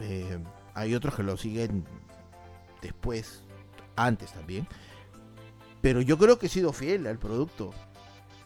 [0.00, 0.38] Eh,
[0.72, 1.84] hay otros que lo siguen
[2.80, 3.42] después,
[3.94, 4.66] antes también.
[5.82, 7.74] Pero yo creo que he sido fiel al producto.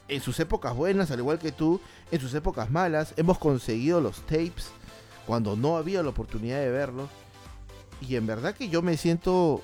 [0.08, 4.20] En sus épocas buenas, al igual que tú, en sus épocas malas, hemos conseguido los
[4.22, 4.72] tapes
[5.24, 7.08] cuando no había la oportunidad de verlos.
[8.00, 9.62] Y en verdad que yo me siento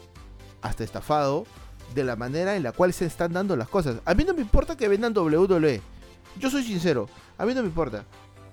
[0.62, 1.44] hasta estafado
[1.92, 3.96] de la manera en la cual se están dando las cosas.
[4.04, 5.82] A mí no me importa que vendan WWE.
[6.38, 8.05] Yo soy sincero, a mí no me importa.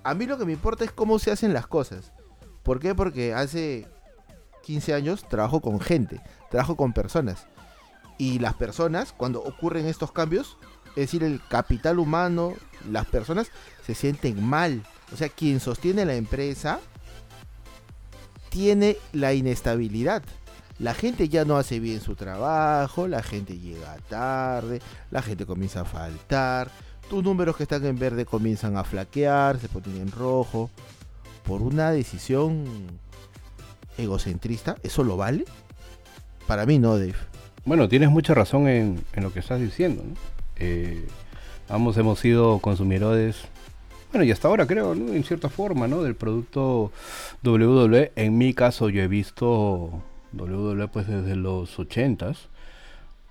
[0.04, 2.12] A mí lo que me importa es cómo se hacen las cosas.
[2.62, 2.94] ¿Por qué?
[2.94, 3.86] Porque hace
[4.62, 7.46] 15 años trabajo con gente, trabajo con personas.
[8.18, 10.56] Y las personas, cuando ocurren estos cambios,
[10.90, 12.54] es decir, el capital humano,
[12.90, 13.48] las personas
[13.84, 14.84] se sienten mal.
[15.12, 16.80] O sea, quien sostiene la empresa
[18.48, 20.22] tiene la inestabilidad.
[20.78, 25.82] La gente ya no hace bien su trabajo, la gente llega tarde, la gente comienza
[25.82, 26.70] a faltar,
[27.12, 30.70] tus números que están en verde comienzan a flaquear, se ponen en rojo.
[31.44, 32.64] Por una decisión
[33.98, 35.44] egocentrista, ¿eso lo vale?
[36.46, 37.12] Para mí no, Dave.
[37.66, 40.02] Bueno, tienes mucha razón en, lo que estás diciendo.
[40.02, 40.14] ¿no?
[40.56, 41.06] Eh,
[41.68, 43.42] ambos hemos sido consumidores,
[44.10, 45.12] bueno, y hasta ahora creo, ¿no?
[45.12, 46.02] en cierta forma, ¿no?
[46.02, 46.92] del producto
[47.44, 48.12] WWE.
[48.16, 52.38] En mi caso yo he visto WWE pues desde los 80s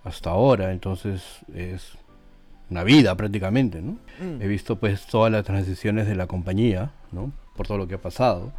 [0.04, 1.24] hasta ahora, entonces
[1.56, 1.98] es
[2.72, 3.98] una vida prácticamente, ¿no?
[4.20, 4.42] Mm.
[4.42, 7.32] He visto pues todas las transiciones de la compañía, ¿no?
[7.56, 8.54] Por todo lo que ha pasado.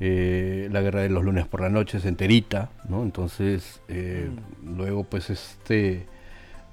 [0.00, 3.02] Eh, la guerra de los lunes por la noche es enterita, ¿no?
[3.02, 4.30] Entonces, eh,
[4.62, 4.76] mm.
[4.76, 6.06] luego pues este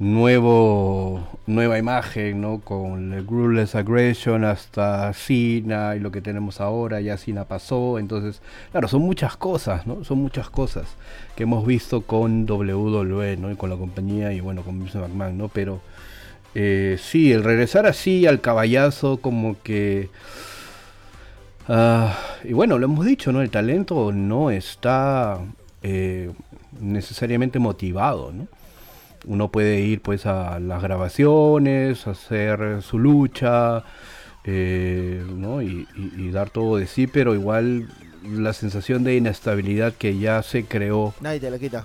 [0.02, 2.60] nuevo nueva imagen, ¿no?
[2.62, 8.42] Con el Ruthless Aggression hasta Cena y lo que tenemos ahora, ya Cena pasó, entonces,
[8.72, 10.04] claro, son muchas cosas, ¿no?
[10.04, 10.96] Son muchas cosas
[11.36, 13.52] que hemos visto con WWE, ¿no?
[13.52, 15.50] Y con la compañía y bueno, con Vince McMahon, ¿no?
[15.50, 15.82] Pero
[16.56, 20.10] eh, sí, el regresar así al caballazo, como que.
[21.68, 22.10] Uh,
[22.44, 23.42] y bueno, lo hemos dicho, ¿no?
[23.42, 25.40] El talento no está
[25.84, 26.32] eh,
[26.80, 28.48] necesariamente motivado, ¿no?
[29.26, 33.84] Uno puede ir pues a las grabaciones, hacer su lucha,
[34.44, 35.62] eh, ¿no?
[35.62, 35.88] Y,
[36.32, 37.88] dar todo de sí, pero igual
[38.24, 41.14] la sensación de inestabilidad que ya se creó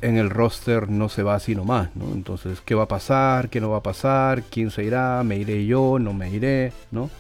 [0.03, 2.13] en el roster no se va así nomás, ¿no?
[2.13, 3.49] Entonces, ¿qué va a pasar?
[3.49, 4.43] ¿Qué no va a pasar?
[4.43, 5.23] ¿Quién se irá?
[5.25, 5.99] ¿Me iré yo?
[5.99, 6.73] ¿No me iré?
[6.91, 7.11] ¿No?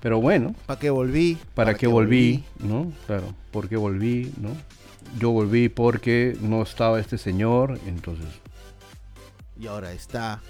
[0.00, 0.54] Pero bueno.
[0.66, 1.38] ¿Para qué volví?
[1.54, 2.44] ¿Para, ¿Para qué, volví?
[2.58, 2.90] ¿No?
[3.06, 4.32] Claro, ¿por qué volví?
[4.40, 4.50] ¿No?
[5.18, 8.26] Yo volví porque no estaba este señor, entonces...
[9.58, 10.40] Y ahora está.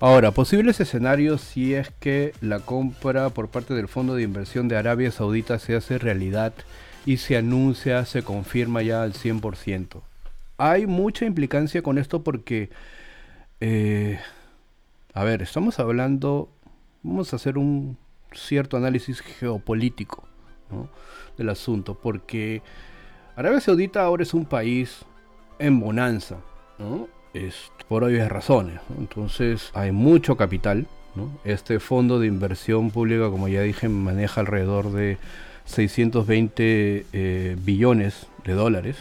[0.00, 4.76] Ahora, posibles escenarios si es que la compra por parte del Fondo de Inversión de
[4.76, 6.52] Arabia Saudita se hace realidad
[7.06, 10.02] y se anuncia, se confirma ya al 100%.
[10.56, 12.70] Hay mucha implicancia con esto porque,
[13.60, 14.18] eh,
[15.12, 16.48] a ver, estamos hablando,
[17.02, 17.98] vamos a hacer un
[18.32, 20.24] cierto análisis geopolítico
[21.36, 22.62] del asunto, porque
[23.36, 25.04] Arabia Saudita ahora es un país
[25.58, 26.38] en bonanza,
[27.88, 28.80] por obvias razones.
[28.98, 30.86] Entonces hay mucho capital.
[31.44, 35.16] Este fondo de inversión pública, como ya dije, maneja alrededor de
[35.64, 38.96] 620 eh, billones de dólares,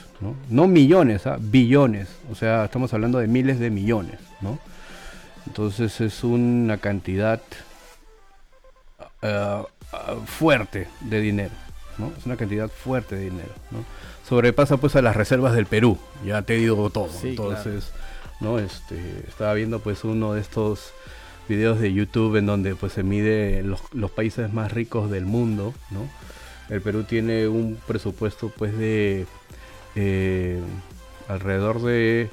[0.50, 1.38] no, millones, ¿ah?
[1.40, 4.58] billones, o sea, estamos hablando de miles de millones, ¿no?
[5.46, 7.42] Entonces es una cantidad
[9.22, 9.64] eh,
[10.26, 11.52] fuerte de dinero,
[11.98, 12.14] ¿no?
[12.18, 13.84] Es una cantidad fuerte de dinero, ¿no?
[14.28, 17.92] Sobrepasa pues a las reservas del Perú, ya te digo todo, entonces,
[18.40, 18.58] ¿no?
[18.60, 20.94] Este, estaba viendo pues uno de estos
[21.50, 25.74] videos de YouTube en donde pues se mide los, los países más ricos del mundo,
[25.92, 26.08] ¿no?
[26.70, 29.26] El Perú tiene un presupuesto pues de
[29.96, 30.60] eh,
[31.28, 32.30] alrededor de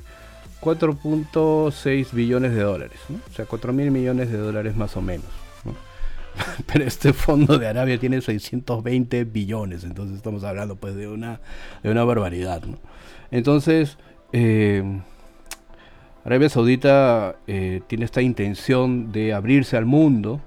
[0.61, 5.27] 4.6 billones de dólares, o sea, 4 mil millones de dólares más o menos.
[6.73, 11.41] Pero este fondo de Arabia tiene 620 billones, entonces estamos hablando pues de una,
[11.83, 12.63] de una barbaridad.
[13.31, 13.97] Entonces,
[14.33, 14.83] eh,
[16.25, 20.41] Arabia Saudita eh, tiene esta intención de abrirse al mundo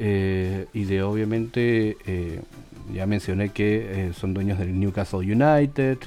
[0.00, 1.96] y de obviamente
[2.92, 5.98] ya mencioné que eh, son dueños del Newcastle United,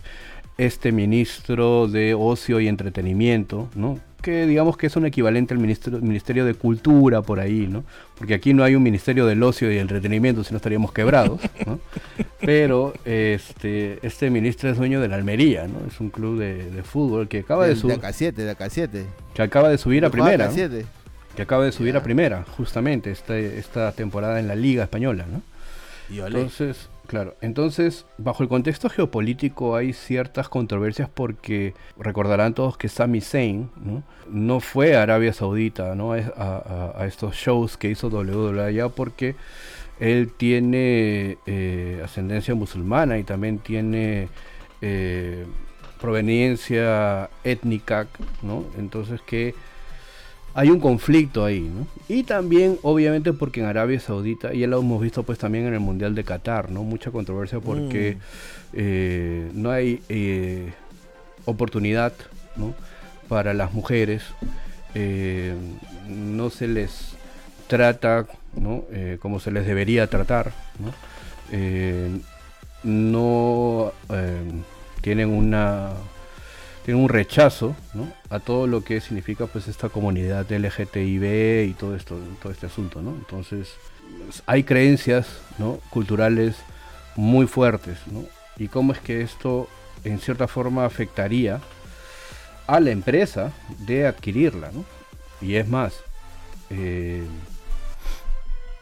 [0.57, 3.99] este ministro de Ocio y Entretenimiento, ¿no?
[4.21, 7.83] que digamos que es un equivalente al ministerio, ministerio de Cultura por ahí, ¿no?
[8.17, 11.77] Porque aquí no hay un Ministerio del Ocio y Entretenimiento, si no estaríamos quebrados, ¿no?
[12.39, 15.85] Pero este, este ministro es dueño de la Almería, ¿no?
[15.85, 17.95] Es un club de, fútbol que acaba de subir...
[17.95, 19.05] De acá 7, de acá 7.
[19.33, 20.49] Que acaba de subir a primera.
[21.35, 25.41] Que acaba de subir a primera, justamente, esta, esta temporada en la Liga Española, ¿no?
[26.09, 33.21] Entonces, claro, entonces, bajo el contexto geopolítico hay ciertas controversias porque recordarán todos que Sami
[33.21, 33.69] Zayn
[34.29, 36.13] no, fue a Arabia Saudita ¿no?
[36.13, 39.35] a, estos shows que hizo WWE allá porque
[39.99, 44.27] él tiene eh, ascendencia musulmana y también tiene
[44.81, 45.45] eh,
[46.01, 48.07] proveniencia étnica,
[48.41, 48.65] ¿no?
[48.77, 49.55] Entonces que
[50.55, 51.87] hay un conflicto ahí, ¿no?
[52.07, 55.73] Y también, obviamente, porque en Arabia Saudita, y ya lo hemos visto pues también en
[55.73, 56.83] el Mundial de Qatar, ¿no?
[56.83, 58.19] Mucha controversia porque mm.
[58.73, 60.73] eh, no hay eh,
[61.45, 62.13] oportunidad,
[62.55, 62.75] ¿no?
[63.27, 64.23] Para las mujeres,
[64.93, 65.55] eh,
[66.07, 67.15] no se les
[67.67, 68.83] trata, ¿no?
[69.19, 70.93] como se les debería tratar, ¿no?
[72.83, 73.93] no
[75.01, 75.93] tienen una
[76.83, 77.75] tiene un rechazo
[78.29, 83.01] a todo lo que significa pues esta comunidad LGTB y todo esto, todo este asunto,
[83.01, 83.11] ¿no?
[83.11, 83.73] Entonces
[84.45, 85.79] hay creencias ¿no?
[85.89, 86.55] culturales
[87.15, 88.23] muy fuertes, ¿no?
[88.57, 89.67] Y cómo es que esto
[90.03, 91.61] en cierta forma afectaría
[92.67, 94.85] a la empresa de adquirirla, ¿no?
[95.41, 95.93] Y es más,
[96.69, 97.23] eh,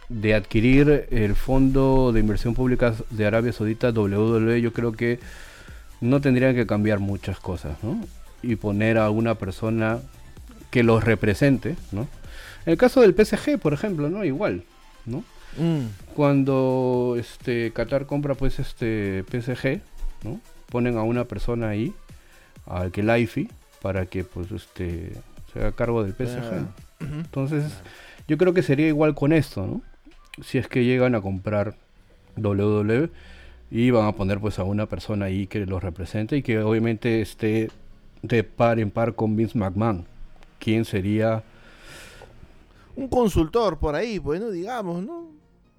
[0.10, 5.20] de adquirir el fondo de inversión pública de Arabia Saudita, WWE, yo creo que
[6.02, 8.04] no tendrían que cambiar muchas cosas, ¿no?
[8.42, 10.00] Y poner a una persona
[10.72, 12.08] que los represente, ¿no?
[12.66, 14.26] En el caso del PSG, por ejemplo, ¿no?
[14.26, 14.64] Igual,
[15.06, 15.24] ¿no?
[15.58, 16.14] Mm.
[16.16, 19.82] Cuando este Qatar compra pues este PSG,
[20.24, 20.40] ¿no?
[20.70, 21.94] Ponen a una persona ahí,
[22.66, 23.50] al que Laifi,
[23.82, 25.14] para que pues este
[25.54, 26.66] se haga cargo del PSG.
[27.00, 27.66] Entonces,
[28.28, 29.82] yo creo que sería igual con esto, ¿no?
[30.44, 31.76] Si es que llegan a comprar
[32.38, 33.10] WWE
[33.72, 37.22] y van a poner pues a una persona ahí que los represente y que obviamente
[37.22, 37.72] esté
[38.22, 40.06] de par en par con Vince McMahon.
[40.60, 41.42] ¿Quién sería?
[42.96, 45.30] Un consultor por ahí, bueno, digamos, ¿no?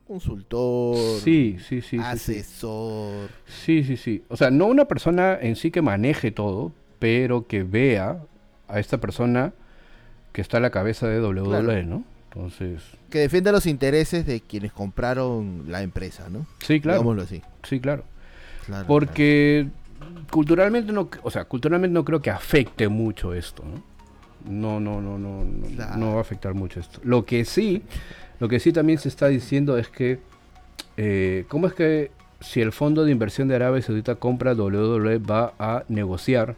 [0.09, 0.97] Consultor.
[1.21, 1.99] Sí, sí, sí.
[1.99, 3.29] Asesor.
[3.47, 4.25] Sí, sí, sí.
[4.29, 8.23] O sea, no una persona en sí que maneje todo, pero que vea
[8.69, 9.53] a esta persona
[10.33, 12.05] que está a la cabeza de WWE, ¿no?
[12.35, 12.83] Entonces.
[13.11, 16.47] Que defienda los intereses de quienes compraron la empresa, ¿no?
[16.61, 16.99] Sí, claro.
[16.99, 17.43] Digámoslo así.
[17.63, 18.05] Sí, claro.
[18.87, 19.69] Porque
[20.31, 23.93] culturalmente no, o sea, culturalmente no creo que afecte mucho esto, ¿no?
[24.45, 25.45] No, no, no, no,
[25.97, 27.01] no, va a afectar mucho esto.
[27.05, 27.83] Lo que sí,
[28.41, 30.19] lo que sí también se está diciendo es que,
[30.97, 32.11] eh, ¿cómo es que
[32.41, 36.57] si el fondo de inversión de Arabia Saudita compra WWE va a negociar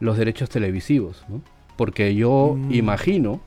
[0.00, 1.42] los derechos televisivos, ¿no?
[1.76, 2.72] Porque yo mm.
[2.72, 3.40] imagino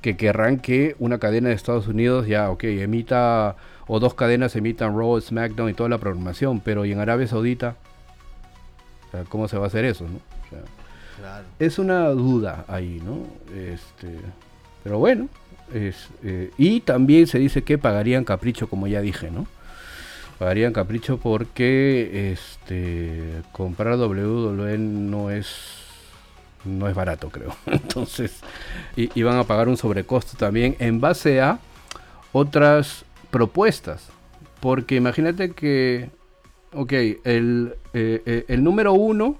[0.00, 4.96] que querrán que una cadena de Estados Unidos ya, ok, emita, o dos cadenas emitan
[4.96, 7.76] Raw, SmackDown y toda la programación, pero ¿y en Arabia Saudita?
[9.28, 10.20] ¿cómo se va a hacer eso, no?
[11.58, 13.26] Es una duda ahí, ¿no?
[13.54, 14.16] Este,
[14.82, 15.28] pero bueno,
[15.74, 19.46] es, eh, y también se dice que pagarían capricho, como ya dije, ¿no?
[20.38, 25.80] Pagarían capricho porque este comprar WWE no es
[26.64, 27.54] no es barato, creo.
[27.66, 28.40] Entonces,
[28.96, 31.58] y, van a pagar un sobrecosto también en base a
[32.32, 34.08] otras propuestas.
[34.60, 36.10] Porque imagínate que,
[36.72, 39.38] ok, el, eh, eh, el número uno,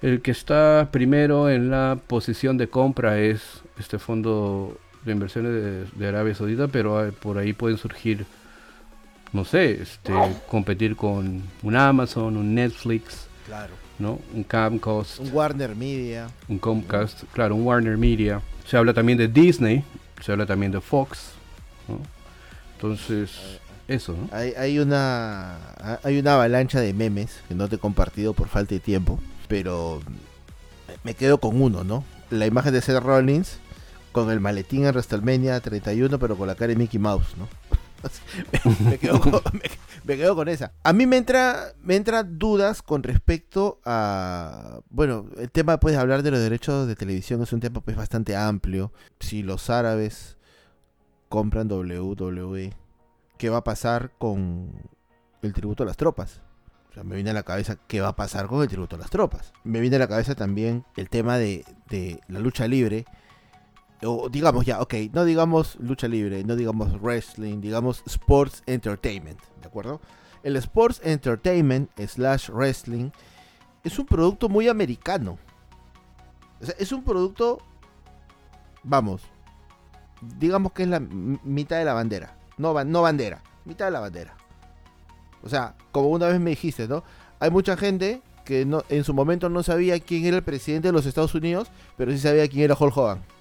[0.00, 6.08] el que está primero en la posición de compra es este fondo de inversiones de,
[6.08, 8.26] Arabia Saudita, pero por ahí pueden surgir,
[9.32, 10.12] no sé, este,
[10.48, 13.28] competir con un Amazon, un Netflix.
[13.46, 14.18] Claro ¿no?
[14.34, 15.20] Un Comcast.
[15.20, 16.28] Un Warner Media.
[16.48, 18.42] Un Comcast, claro, un Warner Media.
[18.66, 19.84] Se habla también de Disney,
[20.20, 21.30] se habla también de Fox,
[22.74, 23.30] Entonces,
[23.86, 24.28] eso, ¿no?
[24.36, 25.56] Hay, hay, una,
[26.02, 30.00] hay una avalancha de memes que no te he compartido por falta de tiempo, pero
[31.04, 32.04] me quedo con uno, ¿no?
[32.30, 33.58] La imagen de Seth Rollins
[34.10, 37.48] con el maletín en WrestleMania 31, pero con la cara de Mickey Mouse, ¿no?
[38.84, 40.72] me, quedo con, esa.
[40.82, 46.22] A mí me entra, me entran dudas con respecto a, bueno, el tema puedes hablar
[46.22, 48.92] de los derechos de televisión es un tema pues bastante amplio.
[49.20, 50.36] Si los árabes
[51.28, 52.74] compran WWE,
[53.38, 54.72] ¿qué va a pasar con
[55.42, 56.40] el tributo a las tropas?
[56.90, 58.98] O sea, me viene a la cabeza qué va a pasar con el tributo a
[58.98, 59.52] las tropas.
[59.64, 63.06] Me viene a la cabeza también el tema de, de la lucha libre
[64.04, 69.66] o digamos ya, ok, no digamos lucha libre, no digamos wrestling, digamos sports entertainment, ¿de
[69.66, 70.00] acuerdo?
[70.42, 73.10] El sports entertainment slash wrestling
[73.84, 75.38] es un producto muy americano.
[76.60, 77.58] O sea, es un producto,
[78.82, 79.22] vamos,
[80.38, 82.36] digamos que es la mitad de la bandera.
[82.58, 84.36] No, no bandera, mitad de la bandera.
[85.42, 87.02] O sea, como una vez me dijiste, ¿no?
[87.40, 91.06] Hay mucha gente que en su momento no sabía quién era el presidente de los
[91.06, 93.31] Estados Unidos, pero sí sabía quién era Hulk Hogan.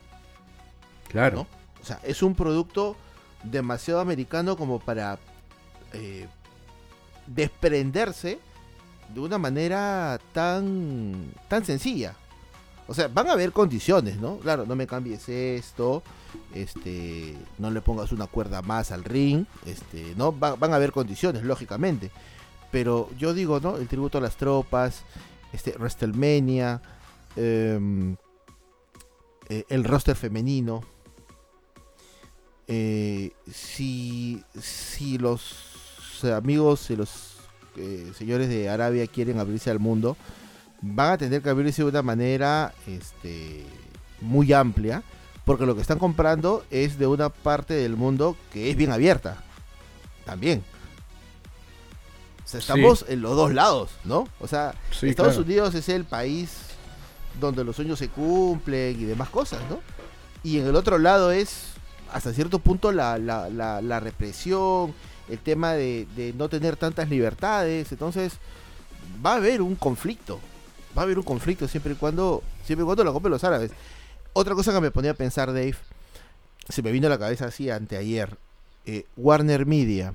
[1.11, 1.47] Claro.
[1.81, 2.95] O sea, es un producto
[3.43, 5.19] demasiado americano como para
[5.93, 6.27] eh,
[7.27, 8.39] desprenderse
[9.13, 12.15] de una manera tan, tan sencilla.
[12.87, 14.37] O sea, van a haber condiciones, ¿no?
[14.39, 16.03] Claro, no me cambies esto,
[16.53, 20.31] este, no le pongas una cuerda más al ring, este, ¿no?
[20.31, 22.11] van a haber condiciones, lógicamente.
[22.71, 23.77] Pero yo digo, ¿no?
[23.77, 25.03] El tributo a las tropas,
[25.53, 26.81] este, WrestleMania,
[27.35, 28.15] em,
[29.49, 30.83] eh, el roster femenino,
[32.73, 37.33] eh, si, si los amigos y los
[37.75, 40.15] eh, señores de Arabia quieren abrirse al mundo,
[40.81, 43.65] van a tener que abrirse de una manera este,
[44.21, 45.03] muy amplia,
[45.43, 49.43] porque lo que están comprando es de una parte del mundo que es bien abierta.
[50.23, 50.63] También.
[52.53, 54.29] estamos en los dos lados, ¿no?
[54.39, 56.51] O sea, Estados Unidos es el país
[57.37, 59.81] donde los sueños se cumplen y demás cosas, ¿no?
[60.41, 61.70] Y en el otro lado es
[62.11, 64.93] hasta cierto punto la, la, la, represión,
[65.29, 67.91] el tema de, no tener tantas libertades.
[67.91, 68.33] Entonces,
[69.25, 70.39] va a haber un conflicto.
[70.97, 73.71] Va a haber un conflicto siempre y cuando, siempre y cuando lo compren los árabes.
[74.33, 75.75] Otra cosa que me ponía a pensar, Dave,
[76.67, 78.37] se me vino a la cabeza así anteayer.
[78.85, 80.13] Eh, Warner Media.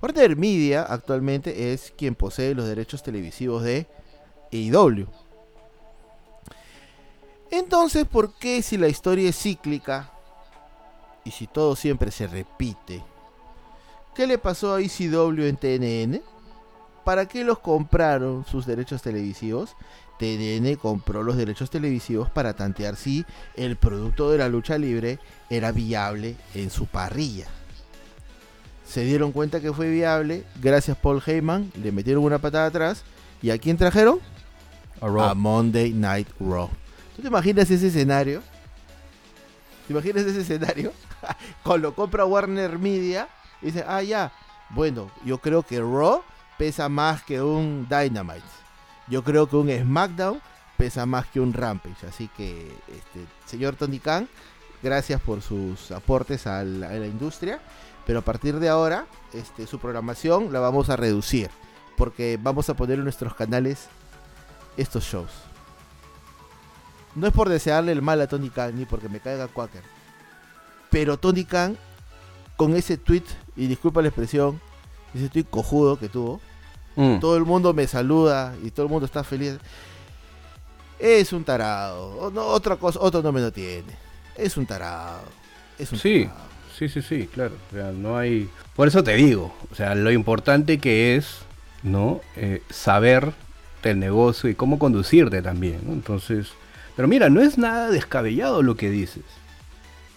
[0.00, 3.86] Warner Media actualmente es quien posee los derechos televisivos de
[4.52, 5.06] AEW.
[7.50, 10.11] Entonces, ¿por qué si la historia es cíclica
[11.24, 13.02] y si todo siempre se repite,
[14.14, 16.22] ¿qué le pasó a ECW en TNN?
[17.04, 19.76] ¿Para qué los compraron sus derechos televisivos?
[20.18, 23.24] TNN compró los derechos televisivos para tantear si
[23.56, 25.18] el producto de la lucha libre
[25.50, 27.46] era viable en su parrilla.
[28.86, 33.02] Se dieron cuenta que fue viable, gracias Paul Heyman, le metieron una patada atrás.
[33.40, 34.20] ¿Y a quién trajeron?
[35.00, 36.68] A, a Monday Night Raw.
[37.16, 38.42] ¿Tú te imaginas ese escenario?
[39.86, 40.92] ¿Te imaginas ese escenario?
[41.62, 43.28] Cuando compra Warner Media,
[43.60, 44.32] dice, ah, ya,
[44.70, 46.22] bueno, yo creo que Raw
[46.58, 48.42] pesa más que un Dynamite.
[49.08, 50.40] Yo creo que un SmackDown
[50.76, 52.06] pesa más que un Rampage.
[52.06, 54.28] Así que, este, señor Tony Khan,
[54.82, 57.60] gracias por sus aportes a la, industria.
[58.06, 61.50] Pero a partir de ahora, este, su programación la vamos a reducir.
[61.96, 63.88] Porque vamos a poner en nuestros canales
[64.76, 65.30] estos shows.
[67.14, 69.82] No es por desearle el mal a Tony Khan ni porque me caiga Quaker.
[70.92, 71.76] Pero Tony Khan,
[72.56, 73.24] con ese tweet,
[73.56, 74.60] y disculpa la expresión,
[75.14, 76.40] ese tweet cojudo que tuvo,
[76.96, 77.18] mm.
[77.18, 79.58] todo el mundo me saluda y todo el mundo está feliz.
[80.98, 82.30] Es un tarado.
[82.30, 83.90] No, otra cosa, otro nombre no tiene.
[84.36, 85.22] Es un tarado.
[85.78, 86.28] Es un sí,
[86.78, 87.54] sí, sí, sí, claro.
[87.70, 88.48] O sea, no hay.
[88.76, 89.52] Por eso te digo.
[89.72, 91.38] O sea, lo importante que es,
[91.82, 92.20] ¿no?
[92.36, 93.32] Eh, saber
[93.82, 95.80] del negocio y cómo conducirte también.
[95.88, 96.50] Entonces,
[96.94, 99.24] pero mira, no es nada descabellado lo que dices.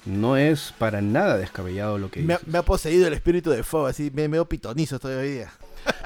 [0.06, 2.48] No es para nada descabellado lo que Me, dices.
[2.48, 5.52] me ha poseído el espíritu de fuego, así me veo pitonizo todavía.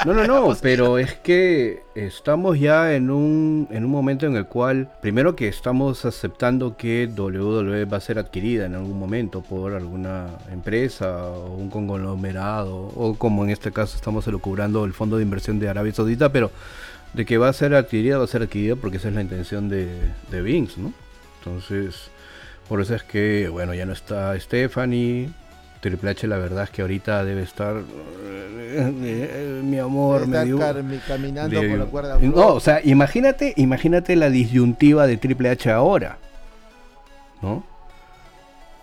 [0.05, 4.45] No, no, no, pero es que estamos ya en un, en un momento en el
[4.45, 9.73] cual, primero que estamos aceptando que WWE va a ser adquirida en algún momento por
[9.73, 15.23] alguna empresa o un conglomerado, o como en este caso estamos elucubrando el fondo de
[15.23, 16.51] inversión de Arabia Saudita, pero
[17.13, 19.69] de que va a ser adquirida, va a ser adquirida porque esa es la intención
[19.69, 19.87] de,
[20.29, 20.91] de Vince, ¿no?
[21.39, 22.09] Entonces,
[22.69, 25.29] por eso es que, bueno, ya no está Stephanie.
[25.81, 27.75] Triple H, la verdad es que ahorita debe estar.
[28.25, 30.59] eh, mi amor, me dio-
[31.07, 36.17] caminando por la cuerda No, o sea, imagínate, imagínate la disyuntiva de Triple H ahora.
[37.41, 37.63] ¿No?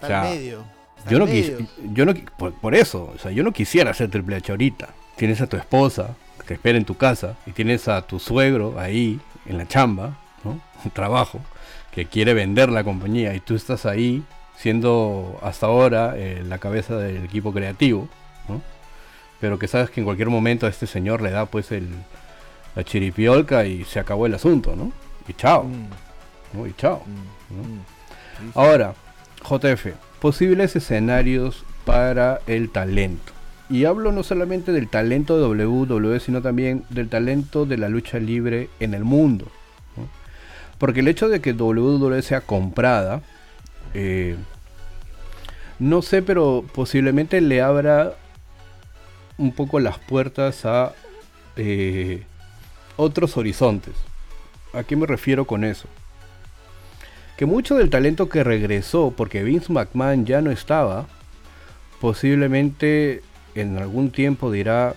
[0.00, 0.64] Está o sea, en medio.
[0.98, 1.52] está Yo en no quis,
[1.92, 4.88] yo no por, por eso, o sea, yo no quisiera ser Triple H ahorita.
[5.16, 8.78] Tienes a tu esposa que te espera en tu casa y tienes a tu suegro
[8.80, 10.60] ahí en la chamba, ¿no?
[10.84, 11.40] Un trabajo
[11.96, 14.22] que quiere vender la compañía y tú estás ahí
[14.56, 18.08] siendo hasta ahora eh, la cabeza del equipo creativo,
[18.48, 18.62] ¿no?
[19.40, 21.88] Pero que sabes que en cualquier momento a este señor le da pues el
[22.74, 24.92] la chiripiolca y se acabó el asunto, ¿no?
[25.26, 26.66] Y chao, Mm, ¿no?
[26.66, 27.02] Y chao.
[27.06, 27.62] mm, ¿no?
[27.62, 27.80] mm.
[28.38, 28.50] Sí, sí.
[28.54, 28.94] Ahora,
[29.42, 29.86] JF,
[30.20, 33.32] posibles escenarios para el talento.
[33.70, 38.18] Y hablo no solamente del talento de WWE, sino también del talento de la lucha
[38.18, 39.46] libre en el mundo.
[40.78, 43.22] Porque el hecho de que WWE sea comprada,
[43.94, 44.36] eh,
[45.78, 48.14] no sé, pero posiblemente le abra
[49.38, 50.92] un poco las puertas a
[51.56, 52.22] eh,
[52.96, 53.94] otros horizontes.
[54.72, 55.88] ¿A qué me refiero con eso?
[57.36, 61.06] que mucho del talento que regresó, porque Vince McMahon ya no estaba,
[62.00, 63.22] posiblemente
[63.54, 64.94] en algún tiempo dirá,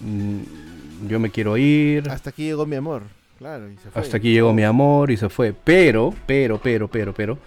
[0.00, 3.02] "Mm, yo me quiero ir, Hasta aquí llegó mi amor.
[3.42, 4.00] Claro, y se fue.
[4.00, 5.52] hasta aquí llegó mi amor y se fue.
[5.52, 7.38] Pero, pero, pero, pero, pero,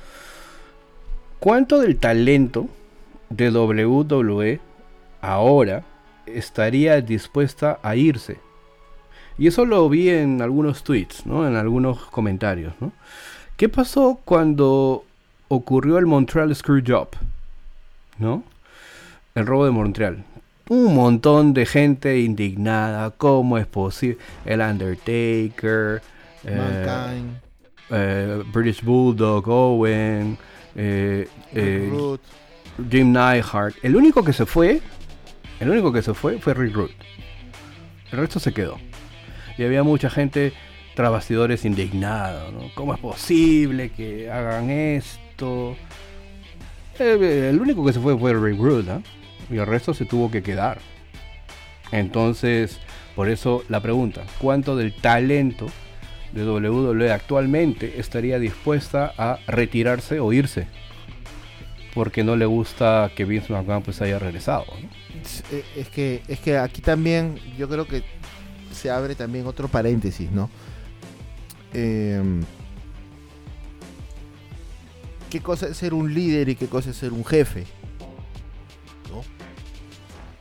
[1.40, 2.68] ¿cuánto del talento
[3.30, 4.60] de WWE
[5.22, 5.86] ahora
[6.26, 8.40] estaría dispuesta a irse?
[9.38, 11.48] Y eso lo vi en algunos tweets, ¿no?
[11.48, 12.92] En algunos comentarios, ¿no?
[13.56, 15.06] ¿Qué pasó cuando
[15.48, 17.08] ocurrió el Montreal Screwjob?
[18.20, 18.44] ¿No?
[19.34, 20.26] El robo de Montreal.
[20.70, 23.12] Un montón de gente indignada.
[23.12, 24.18] ¿Cómo es posible?
[24.46, 26.02] El Undertaker.
[26.44, 27.38] eh, Mankind,
[27.92, 30.38] eh, British Bulldog, Owen.
[30.76, 32.18] eh, eh.
[32.90, 33.76] Jim Neihart.
[33.84, 34.82] El único que se fue.
[35.60, 36.94] El único que se fue fue Rick Rude.
[38.12, 38.78] El resto se quedó.
[39.58, 40.52] Y había mucha gente
[40.96, 42.60] tras bastidores indignado, ¿no?
[42.74, 45.76] ¿Cómo es posible que hagan esto?
[46.98, 48.60] El único que se fue fue Rick
[48.90, 49.02] ¿ah?
[49.50, 50.80] Y el resto se tuvo que quedar.
[51.92, 52.80] Entonces,
[53.16, 55.68] por eso la pregunta, ¿cuánto del talento
[56.34, 60.68] de WWE actualmente estaría dispuesta a retirarse o irse?
[61.94, 64.66] Porque no le gusta que Vince McMahon pues haya regresado.
[65.52, 68.04] Eh, Es que, es que aquí también yo creo que
[68.74, 70.50] se abre también otro paréntesis, ¿no?
[71.74, 72.42] Em,
[75.30, 77.66] ¿Qué cosa es ser un líder y qué cosa es ser un jefe?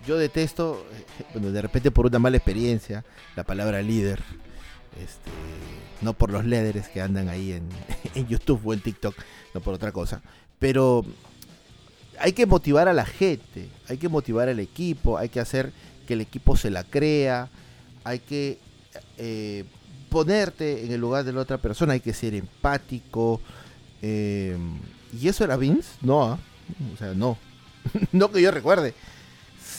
[0.07, 3.05] Yo detesto, eh, bueno, de repente por una mala experiencia,
[3.36, 4.22] la palabra líder.
[5.02, 5.30] Este,
[6.02, 7.68] no por los líderes que andan ahí en,
[8.14, 9.14] en YouTube o en TikTok,
[9.55, 10.22] no por otra cosa.
[10.59, 11.05] Pero
[12.18, 15.72] hay que motivar a la gente, hay que motivar al equipo, hay que hacer
[16.07, 17.48] que el equipo se la crea,
[18.05, 18.59] hay que
[19.18, 19.64] eh,
[20.11, 23.40] ponerte en el lugar de la otra persona, hay que ser empático.
[24.02, 24.57] eh,
[25.20, 26.38] y eso era Vince, no, ¿ah?
[26.92, 27.38] o sea, no,
[28.12, 28.94] no que yo recuerde,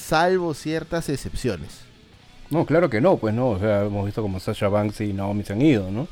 [0.10, 1.82] salvo ciertas excepciones.
[2.52, 5.44] No, claro que no, pues no, o sea, hemos visto como Sasha Banks y Naomi
[5.44, 6.08] se han ido, ¿no?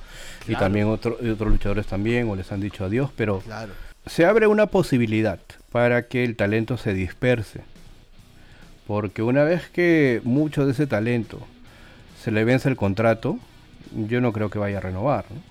[0.47, 3.71] Y también otro- y otros luchadores también, o les han dicho adiós, pero Claro.
[4.07, 5.39] se abre una posibilidad
[5.71, 7.61] para que el talento se disperse.
[8.87, 11.39] Porque una vez que mucho de ese talento
[12.21, 13.37] se le vence el contrato,
[13.95, 15.25] yo no creo que vaya a renovar.
[15.29, 15.41] ¿no?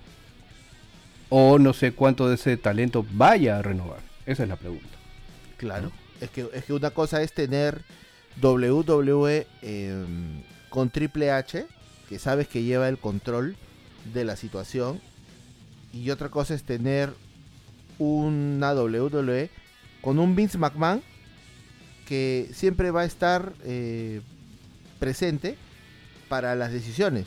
[1.31, 4.01] O no sé cuánto de ese talento vaya a renovar.
[4.27, 4.85] Esa es la pregunta.
[5.57, 5.93] Claro.
[6.21, 7.81] Es que, es que una cosa es tener
[8.41, 10.05] WWE eh,
[10.69, 11.67] con Triple H,
[12.09, 13.57] que sabes que lleva el control
[14.13, 15.01] de la situación.
[15.93, 17.13] Y otra cosa es tener
[17.99, 19.51] una WWE
[20.01, 21.03] con un Vince McMahon
[22.07, 24.21] que siempre va a estar eh,
[24.99, 25.57] presente
[26.29, 27.27] para las decisiones.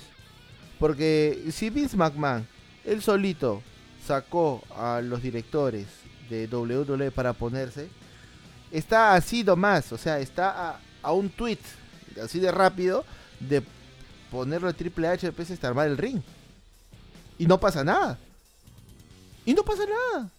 [0.79, 2.45] Porque si Vince McMahon,
[2.83, 3.61] él solito,
[4.05, 5.87] sacó a los directores
[6.29, 7.89] de WWE para ponerse,
[8.71, 11.59] está así nomás, o sea, está a, a un tweet,
[12.21, 13.05] así de rápido,
[13.39, 13.61] de
[14.31, 16.21] ponerlo Triple H después de armar el ring.
[17.37, 18.17] Y no pasa nada.
[19.45, 20.29] Y no pasa nada.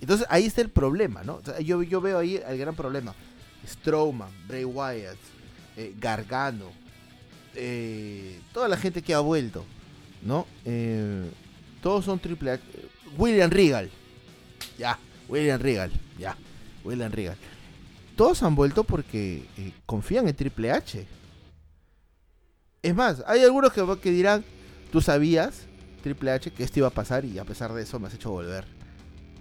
[0.00, 1.40] Entonces ahí está el problema, ¿no?
[1.60, 3.14] yo, yo veo ahí el gran problema.
[3.68, 5.18] Strowman, Bray Wyatt,
[5.76, 6.72] eh, Gargano,
[7.54, 9.64] eh, toda la gente que ha vuelto,
[10.22, 10.46] ¿no?
[10.64, 11.30] Eh,
[11.80, 12.62] todos son triple H.
[13.16, 13.90] William Regal,
[14.76, 16.36] ya, William Regal, ya,
[16.82, 17.36] William Regal.
[18.16, 19.44] Todos han vuelto porque
[19.86, 21.06] confían en Triple H.
[22.82, 24.44] Es más, hay algunos que, que dirán,
[24.90, 25.62] tú sabías,
[26.02, 28.30] Triple H, que esto iba a pasar y a pesar de eso me has hecho
[28.30, 28.64] volver.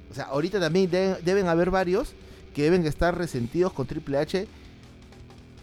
[0.10, 2.14] O sea, ahorita también deben haber varios
[2.54, 4.48] que deben estar resentidos con Triple H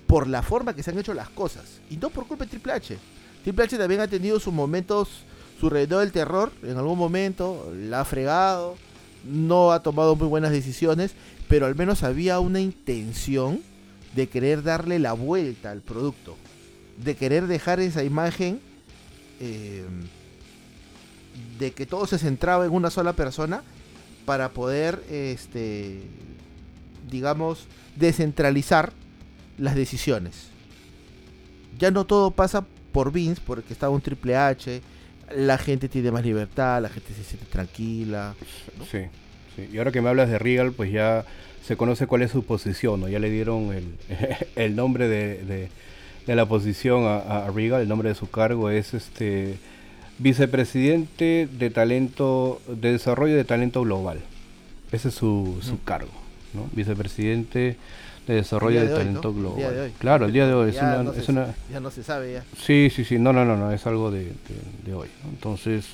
[0.06, 1.80] por la forma que se han hecho las cosas.
[1.90, 2.98] Y no por culpa de Triple H.
[3.44, 5.08] Triple H también ha tenido sus momentos,
[5.60, 8.76] su redor del terror, en algún momento, la ha fregado,
[9.24, 11.12] no ha tomado muy buenas decisiones,
[11.48, 13.60] pero al menos había una intención
[14.14, 16.36] de querer darle la vuelta al producto,
[16.96, 18.60] de querer dejar esa imagen
[19.40, 19.84] eh,
[21.58, 23.62] de que todo se centraba en una sola persona
[24.24, 26.02] para poder este
[27.10, 28.92] digamos, descentralizar
[29.56, 30.48] las decisiones.
[31.78, 34.82] Ya no todo pasa por Vince, porque está un Triple H,
[35.34, 38.34] la gente tiene más libertad, la gente se siente tranquila.
[38.90, 39.00] Sí,
[39.58, 41.24] sí, y ahora que me hablas de Regal, pues ya
[41.64, 43.08] se conoce cuál es su posición, ¿no?
[43.08, 43.84] Ya le dieron el,
[44.56, 45.68] el nombre de,
[46.26, 49.56] de, la posición a, a, Regal, el nombre de su cargo es este
[50.18, 54.20] vicepresidente de talento, de desarrollo de talento global.
[54.92, 56.10] Ese es su, su cargo.
[56.72, 57.76] Vicepresidente
[58.26, 59.92] de Desarrollo de, Talento Global.
[59.98, 60.72] Claro, el día de hoy.
[60.72, 62.44] Ya, no se sabe ya.
[62.58, 63.18] Sí, sí, sí.
[63.18, 63.72] No, no, no, no.
[63.72, 64.32] Es algo de,
[64.94, 65.08] hoy.
[65.30, 65.86] Entonces,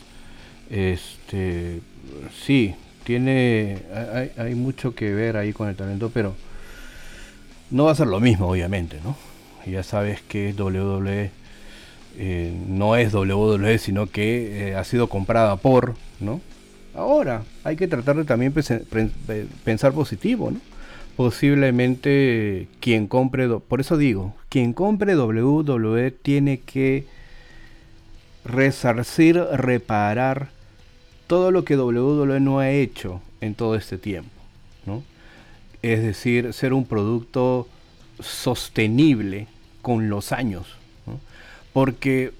[0.68, 1.80] este,
[2.44, 2.74] sí,
[3.04, 3.82] tiene,
[4.36, 6.34] hay, mucho que ver ahí con el talento, pero
[7.70, 9.16] no va a ser lo mismo, obviamente, ¿no?
[9.66, 11.30] Ya sabes que WWE
[12.18, 16.40] eh, no es WWE, sino que eh, ha sido comprada por, ¿no?
[16.94, 18.54] Ahora, hay que tratar de también
[19.64, 20.60] pensar positivo, ¿no?
[21.16, 27.06] Posiblemente quien compre, por eso digo, quien compre WWE tiene que
[28.44, 30.53] resarcir, reparar
[31.26, 34.30] todo lo que WWE no ha hecho en todo este tiempo,
[34.86, 35.02] ¿no?
[35.82, 37.68] Es decir, ser un producto
[38.20, 39.48] sostenible
[39.82, 40.66] con los años,
[41.06, 41.20] ¿no?
[41.72, 42.32] Porque,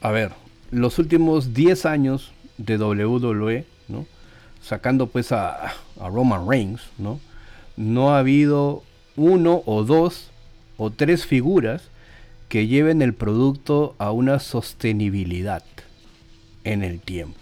[0.00, 0.32] a ver,
[0.70, 3.66] los últimos 10 años de WWE
[4.62, 7.18] Sacando pues a, Roman Reigns, ¿no?
[7.76, 8.82] No ha habido
[9.16, 10.30] uno o dos
[10.76, 11.90] o tres figuras
[12.48, 15.64] que lleven el producto a una sostenibilidad
[16.64, 17.39] en el tiempo.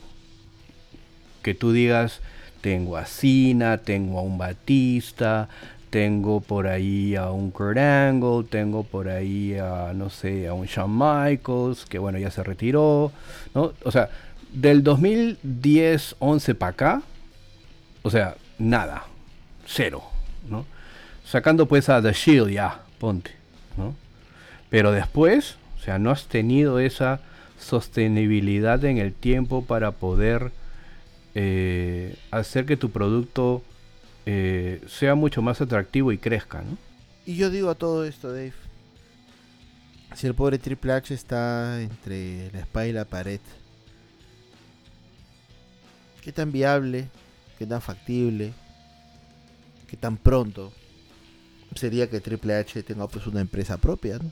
[1.48, 2.20] Que tú digas,
[2.60, 5.48] tengo a Cena, tengo a un Batista,
[5.88, 10.66] tengo por ahí a un Kurt Angle, tengo por ahí a, no sé, a un
[10.66, 13.12] Shawn Michaels, que bueno, ya se retiró,
[13.54, 13.72] ¿no?
[13.82, 14.10] O sea,
[14.52, 17.02] del 2010-11 para acá,
[18.02, 19.04] o sea, nada,
[19.64, 20.02] cero,
[20.50, 20.66] ¿no?
[21.24, 23.30] Sacando pues a The Shield ya, ponte,
[23.78, 23.94] ¿no?
[24.68, 27.20] Pero después, o sea, no has tenido esa
[27.58, 30.52] sostenibilidad en el tiempo para poder
[31.34, 33.62] eh, hacer que tu producto
[34.26, 36.76] eh, sea mucho más atractivo y crezca, ¿no?
[37.26, 38.52] Y yo digo a todo esto, Dave,
[40.14, 43.40] si el pobre Triple H está entre la espalda y la pared,
[46.28, 47.08] ¿Qué tan viable,
[47.58, 48.52] qué tan factible,
[49.88, 50.74] qué tan pronto
[51.74, 54.30] sería que Triple H tenga pues una empresa propia, ¿no?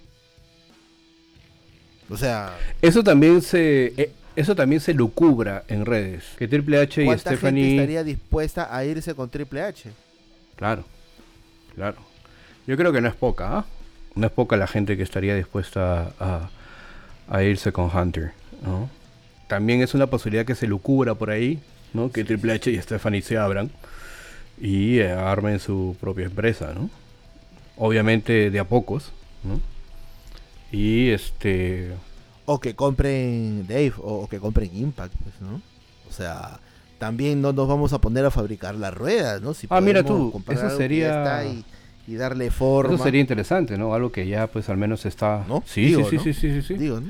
[2.10, 7.02] O sea, eso también se eh, eso también se lucubra en redes, que Triple H
[7.02, 9.90] y Stephanie gente estaría dispuesta a irse con Triple H.
[10.56, 10.84] Claro.
[11.74, 11.96] Claro.
[12.66, 13.64] Yo creo que no es poca, ¿ah?
[14.14, 16.50] No es poca la gente que estaría dispuesta a,
[17.28, 18.32] a irse con Hunter,
[18.62, 18.88] ¿no?
[19.46, 21.60] También es una posibilidad que se lucubra por ahí,
[22.12, 23.70] que Triple H y Stephanie se abran
[24.60, 26.90] y eh, armen su propia empresa, ¿no?
[27.76, 29.12] Obviamente de a pocos,
[29.44, 29.60] ¿no?
[30.72, 31.92] Y este...
[32.46, 35.60] O que compren Dave, o, que compren Impact, pues, ¿no?
[36.08, 36.60] O sea,
[36.98, 39.52] también no nos vamos a poner a fabricar las ruedas, ¿no?
[39.52, 41.44] Si ah, mira tú, eso sería...
[42.08, 42.94] Y, darle forma.
[42.94, 43.92] Eso sería interesante, ¿no?
[43.92, 45.44] Algo que ya pues al menos está...
[45.48, 45.64] ¿No?
[45.66, 47.08] Sí, sí, sí, sí, sí, sí, Digo, ¿no?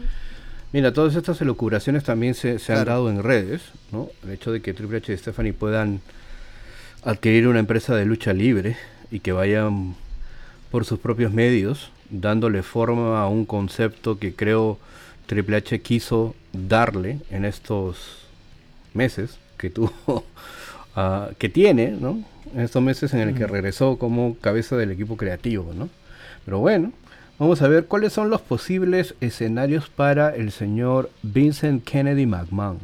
[0.72, 3.62] Mira, todas estas elucubraciones también se, han dado en redes,
[3.92, 4.08] ¿no?
[4.24, 6.00] El hecho de que Triple H y Stephanie puedan
[7.04, 8.76] adquirir una empresa de lucha libre
[9.10, 9.94] y que vayan
[10.70, 14.78] por sus propios medios, dándole forma a un concepto que creo
[15.26, 18.26] Triple H quiso darle en estos
[18.94, 20.24] meses que tuvo,
[20.96, 22.22] ah, que tiene, ¿no?
[22.54, 25.88] En estos meses en el que regresó como cabeza del equipo creativo, ¿no?
[26.44, 26.92] Pero bueno,
[27.38, 32.78] Vamos a ver cuáles son los posibles escenarios para el señor Vincent Kennedy McMahon.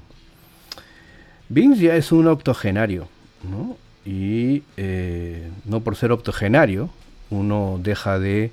[1.49, 3.09] Vince ya es un octogenario,
[3.51, 3.79] ¿no?
[4.05, 6.91] y eh, no por ser octogenario
[7.31, 8.51] uno deja de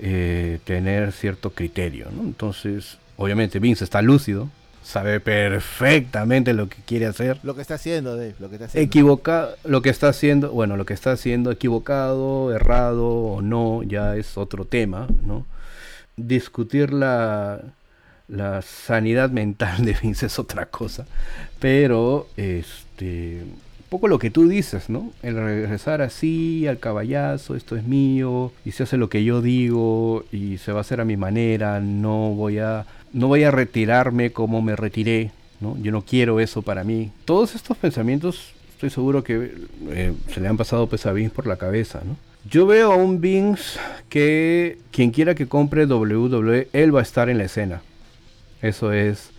[0.00, 2.08] eh, tener cierto criterio.
[2.10, 2.22] ¿no?
[2.22, 4.48] Entonces, obviamente Vince está lúcido,
[4.82, 7.38] sabe perfectamente lo que quiere hacer.
[7.42, 8.86] Lo que está haciendo, Dave, lo que está haciendo.
[8.86, 14.16] Equivoca lo que está haciendo, bueno, lo que está haciendo equivocado, errado o no, ya
[14.16, 15.44] es otro tema, ¿no?
[16.16, 17.60] Discutir la,
[18.28, 21.06] la sanidad mental de Vince es otra cosa,
[21.60, 23.42] pero este
[23.88, 25.12] poco lo que tú dices, ¿no?
[25.22, 30.24] El regresar así al caballazo, esto es mío, y se hace lo que yo digo,
[30.30, 34.32] y se va a hacer a mi manera, no voy a, no voy a retirarme
[34.32, 35.76] como me retiré, ¿no?
[35.80, 37.10] Yo no quiero eso para mí.
[37.24, 39.52] Todos estos pensamientos, estoy seguro que
[39.90, 42.16] eh, se le han pasado pues a Vince por la cabeza, ¿no?
[42.48, 43.78] Yo veo a un Vince
[44.08, 47.82] que quien quiera que compre WWE, él va a estar en la escena.
[48.62, 49.30] Eso es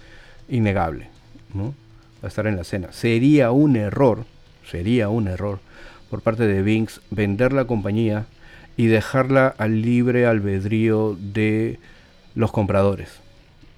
[0.48, 1.08] innegable,
[1.54, 1.74] ¿no?
[2.22, 2.92] Va a estar en la escena.
[2.92, 4.26] Sería un error
[4.70, 5.60] sería un error
[6.10, 8.26] por parte de Vince vender la compañía
[8.78, 11.80] y dejarla al libre albedrío de
[12.36, 13.10] los compradores,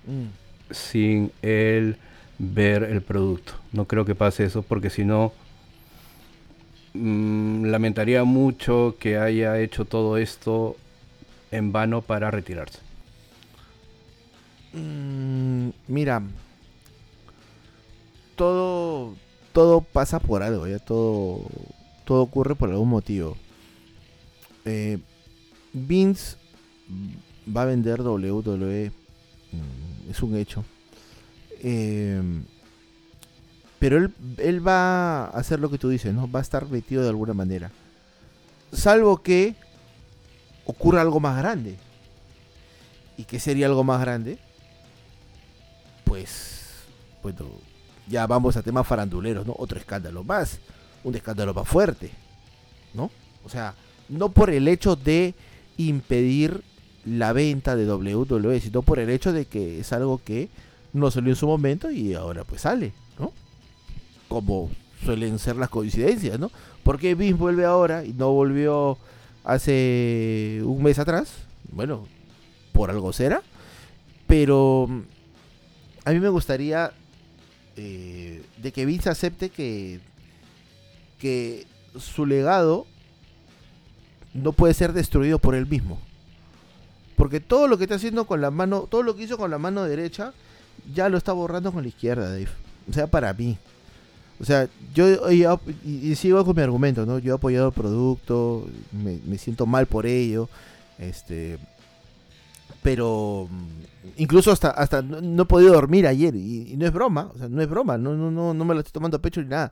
[0.06, 0.74] mm.
[0.74, 1.98] sin él
[2.38, 3.54] ver el producto.
[3.72, 5.34] No creo que pase eso porque si no,
[6.94, 10.76] mm, lamentaría mucho que haya hecho todo esto
[11.52, 12.80] en vano para retirarse.
[14.74, 16.22] Mm, mira,
[18.36, 19.16] todo
[19.54, 21.42] todo pasa por algo, ya todo,
[22.06, 23.38] todo ocurre por algún motivo.
[24.66, 25.00] Eh,
[25.74, 26.38] Vince
[27.56, 28.92] va a vender WWE,
[30.10, 30.64] es un hecho.
[31.62, 32.22] Eh,
[33.80, 36.30] pero él, él, va a hacer lo que tú dices, ¿no?
[36.30, 37.72] Va a estar metido de alguna manera.
[38.72, 39.56] Salvo que
[40.66, 41.78] ocurra algo más grande.
[43.18, 44.38] ¿Y qué sería algo más grande?
[46.06, 46.84] Pues,
[47.24, 47.48] bueno,
[48.08, 49.56] ya vamos a temas faranduleros, ¿no?
[49.58, 50.60] Otro escándalo más,
[51.04, 52.12] un escándalo más fuerte,
[52.94, 53.12] ¿no?
[53.44, 53.76] O sea,
[54.10, 55.34] no por el hecho de
[55.78, 56.64] impedir
[57.06, 60.50] la venta de WWE, sino por el hecho de que es algo que
[60.94, 63.34] no salió en su momento y ahora pues sale, ¿no?
[64.28, 64.70] Como
[65.04, 66.52] suelen ser las coincidencias, ¿no?
[66.84, 68.98] ¿Por qué Vince vuelve ahora y no volvió
[69.44, 71.34] hace un mes atrás?
[71.72, 72.08] Bueno,
[72.72, 73.42] por algo será.
[74.28, 74.88] Pero
[76.06, 76.92] a mí me gustaría
[77.76, 80.00] eh, de que Vince acepte que,
[81.20, 81.66] que
[82.00, 82.86] su legado
[84.34, 86.00] no puede ser destruido por él mismo.
[87.16, 89.58] Porque todo lo que está haciendo con la mano, todo lo que hizo con la
[89.58, 90.34] mano derecha,
[90.94, 92.50] ya lo está borrando con la izquierda, Dave.
[92.90, 93.58] O sea, para mí.
[94.40, 97.20] O sea, yo y, sigo con mi argumento, ¿no?
[97.20, 100.50] Yo he apoyado el producto, me, me siento mal por ello.
[100.98, 101.60] Este,
[102.82, 107.38] pero mm, incluso hasta hasta no, he podido dormir ayer y, no es broma, o
[107.38, 109.50] sea, no es broma, no, no, no, no me lo estoy tomando a pecho ni
[109.50, 109.72] nada.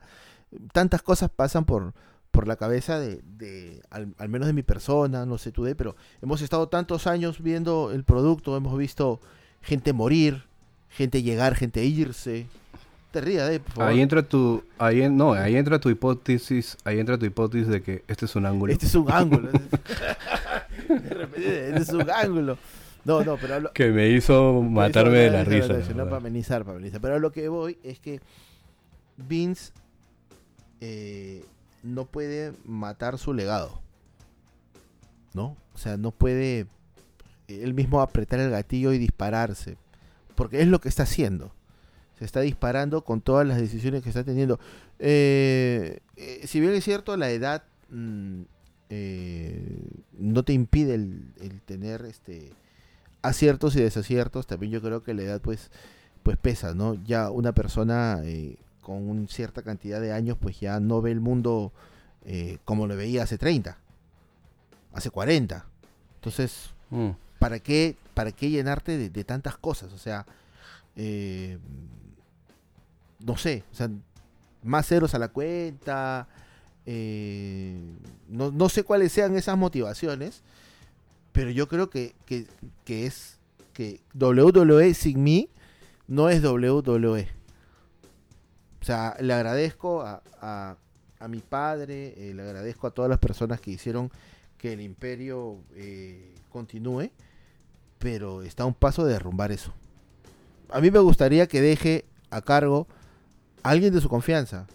[0.72, 1.92] Tantas cosas pasan por,
[2.30, 5.96] por la cabeza de, de al, menos de mi persona, no sé tú de, pero
[6.22, 9.20] hemos estado tantos años viendo el producto, hemos visto
[9.62, 10.44] gente morir,
[10.88, 12.46] gente llegar, gente irse.
[13.10, 17.26] Te rías, eh, Ahí entra tu, ahí no, ahí entra tu hipótesis, ahí entra tu
[17.26, 18.72] hipótesis de que este es un ángulo.
[18.72, 19.50] Este es un ángulo.
[20.88, 22.56] de repente, este es un ángulo.
[23.04, 25.78] No, no, pero Que me hizo matarme de la risa.
[25.94, 27.00] No, para amenizar, para amenizar.
[27.00, 28.20] Pero lo que voy es que
[29.16, 29.72] Vince
[30.80, 31.44] eh,
[31.82, 33.80] no puede matar su legado.
[35.34, 35.56] ¿No?
[35.74, 36.66] O sea, no puede
[37.48, 39.76] él mismo apretar el gatillo y dispararse.
[40.34, 41.52] Porque es lo que está haciendo.
[42.18, 44.58] Se está disparando con todas las decisiones que está teniendo.
[44.98, 48.42] Eh, eh, si bien es cierto, la edad mm,
[50.18, 52.52] no te impide el tener este
[53.22, 55.70] aciertos y desaciertos, también yo creo que la edad pues,
[56.22, 56.94] pues pesa, ¿no?
[57.04, 61.20] Ya una persona eh, con una cierta cantidad de años pues ya no ve el
[61.20, 61.72] mundo
[62.24, 63.78] eh, como lo veía hace 30,
[64.92, 65.66] hace 40.
[66.16, 67.10] Entonces, mm.
[67.38, 69.92] ¿para, qué, ¿para qué llenarte de, tantas cosas?
[69.92, 70.26] O sea,
[70.96, 71.58] eh,
[73.20, 73.90] no sé, o sea,
[74.62, 76.28] más ceros a la cuenta,
[76.86, 80.42] no, no sé cuáles sean esas motivaciones
[81.32, 82.14] pero yo creo que,
[82.86, 83.38] es
[83.72, 85.48] que WWE sin mí
[86.08, 87.28] no es WWE.
[88.80, 93.60] O sea, le agradezco a, a, mi padre, eh, le agradezco a todas las personas
[93.60, 94.10] que hicieron
[94.56, 97.10] que el imperio eh, continúe,
[97.98, 99.72] pero está a un paso de derrumbar eso.
[100.70, 102.86] A mí me gustaría que deje a cargo
[103.62, 104.66] a alguien de su confianza.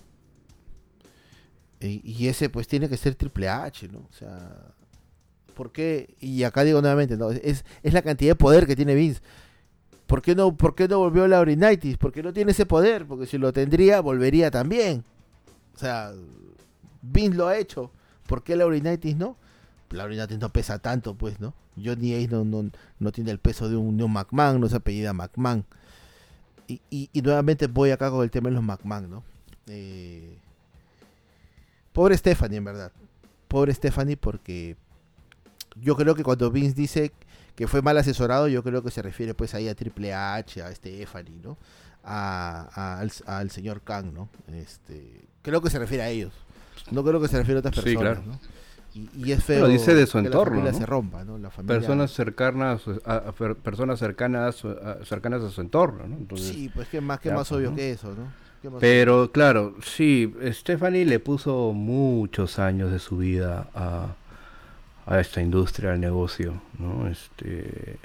[1.80, 4.00] Y, y ese pues tiene que ser Triple H, ¿no?
[4.00, 4.76] O sea,
[5.56, 6.16] ¿Por qué?
[6.20, 9.22] Y acá digo nuevamente, no, es, es la cantidad de poder que tiene Vince.
[10.08, 11.98] ¿Por qué no, por qué no volvió Laurinaitis?
[11.98, 15.04] Porque no tiene ese poder, porque si lo tendría, volvería también.
[15.76, 16.12] O sea,
[17.02, 17.92] Vince lo ha hecho.
[18.28, 19.36] ¿Por qué Laurinaitis no?
[19.90, 21.54] Laurinaitis no pesa tanto, pues, ¿no?
[21.84, 25.14] Johnny Ace no, no, no tiene el peso de un, de McMahon, no se apellida
[25.14, 25.66] McMahon.
[26.68, 29.24] Y, y, nuevamente voy acá con el tema de los McMahon, ¿no?
[29.68, 30.38] Eh,
[31.94, 32.92] pobre Stephanie, en verdad.
[33.48, 34.76] Pobre Stephanie porque
[35.80, 37.12] yo creo que cuando Vince dice
[37.56, 40.74] que fue mal asesorado, yo creo que se refiere pues ahí a Triple H, a
[40.74, 41.58] Stephanie, ¿no?
[42.04, 44.30] A, al, señor Kang, ¿no?
[44.54, 46.34] Este, creo que se refiere a ellos.
[46.92, 48.40] No creo que se refiere a otras personas, ¿no?
[48.94, 51.38] Y, es feo dice de su entorno, la familia se rompa, ¿no?
[51.38, 51.80] La familia...
[51.80, 56.38] Personas cercanas a, personas cercanas a, cercanas a su entorno, ¿no?
[56.38, 58.46] sí, pues que más que más obvio que eso, ¿no?
[58.80, 64.16] Pero claro, sí, Stephanie le puso muchos años de su vida a,
[65.06, 67.08] a esta industria, al negocio, ¿no?
[67.08, 67.98] Este,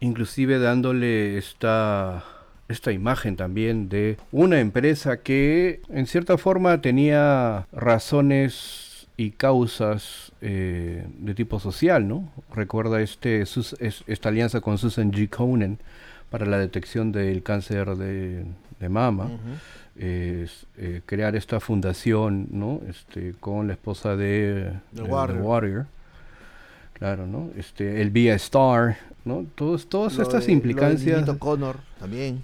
[0.00, 2.24] inclusive dándole esta,
[2.68, 11.06] esta imagen también de una empresa que en cierta forma tenía razones y causas eh,
[11.18, 12.30] de tipo social, ¿no?
[12.54, 15.28] Recuerda este, esta alianza con Susan G.
[15.28, 15.78] Conan
[16.30, 18.44] para la detección del cáncer de,
[18.88, 19.30] mama.
[19.98, 20.46] Eh,
[21.06, 22.82] crear esta fundación ¿no?
[22.86, 25.86] este, con la esposa de, The Warrior
[26.98, 27.50] Claro, ¿no?
[27.58, 29.44] Este, el Via Star, ¿no?
[29.54, 31.26] Todos, todas estas implicancias.
[31.26, 32.42] Lo Connor también.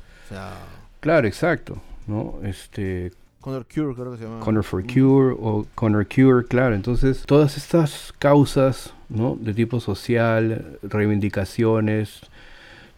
[1.00, 2.38] Claro, exacto, ¿no?
[2.42, 3.12] Este.
[3.40, 4.40] Connor Cure, creo que se llama.
[4.40, 6.74] Connor for Cure o Connor Cure, claro.
[6.74, 9.36] Entonces, todas estas causas, ¿no?
[9.40, 12.20] De tipo social, reivindicaciones,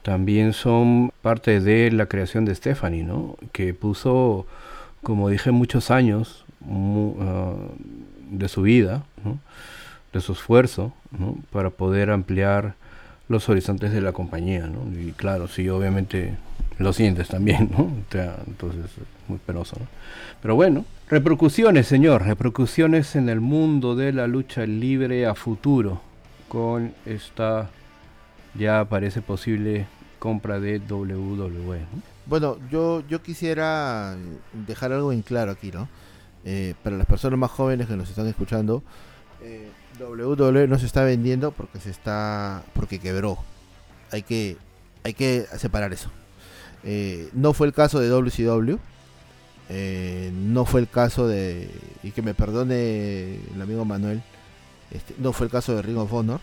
[0.02, 3.36] también son parte de la creación de Stephanie, ¿no?
[3.52, 4.44] Que puso,
[5.02, 7.54] como dije, muchos años ah,
[8.30, 9.38] de su vida, ¿no?
[10.14, 10.92] De su esfuerzo
[11.50, 12.76] para poder ampliar
[13.28, 14.66] los horizontes de la compañía.
[14.66, 14.98] ¿no?
[14.98, 16.36] Y claro, sí, obviamente
[16.78, 17.90] lo sientes también, ¿no?
[19.28, 19.76] muy penoso.
[19.78, 19.86] ¿no?
[20.40, 26.00] Pero bueno, repercusiones, señor, repercusiones en el mundo de la lucha libre a futuro
[26.48, 27.70] con esta
[28.54, 29.86] ya parece posible
[30.20, 31.80] compra de WWE.
[32.26, 34.16] Bueno, yo, yo quisiera
[34.52, 35.88] dejar algo en claro aquí, ¿no?
[36.44, 38.82] Eh, para las personas más jóvenes que nos están escuchando,
[39.42, 43.38] eh, WWE no se está vendiendo porque se está porque quebró.
[44.10, 44.56] Hay que
[45.02, 46.10] hay que separar eso.
[46.82, 48.78] Eh, no fue el caso de WCW.
[49.70, 51.70] Eh, no fue el caso de
[52.02, 54.22] y que me perdone el amigo Manuel.
[54.90, 56.40] Este, no fue el caso de Ring of Honor.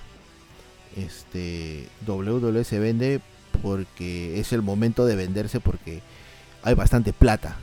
[0.96, 3.22] Este WWE se vende
[3.62, 6.02] porque es el momento de venderse porque
[6.64, 7.56] hay bastante plata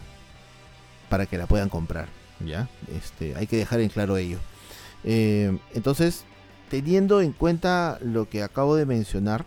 [1.09, 2.09] para que la puedan comprar.
[2.41, 4.39] Ya, este, hay que dejar en claro ello.
[5.05, 6.25] Eh, entonces,
[6.71, 9.45] teniendo en cuenta lo que acabo de mencionar,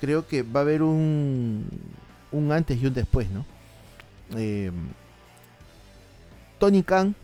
[0.00, 1.66] creo que va a haber un,
[2.32, 3.44] un antes y un después, ¿no?
[4.36, 4.70] Eh,
[6.58, 7.14] Tony Khan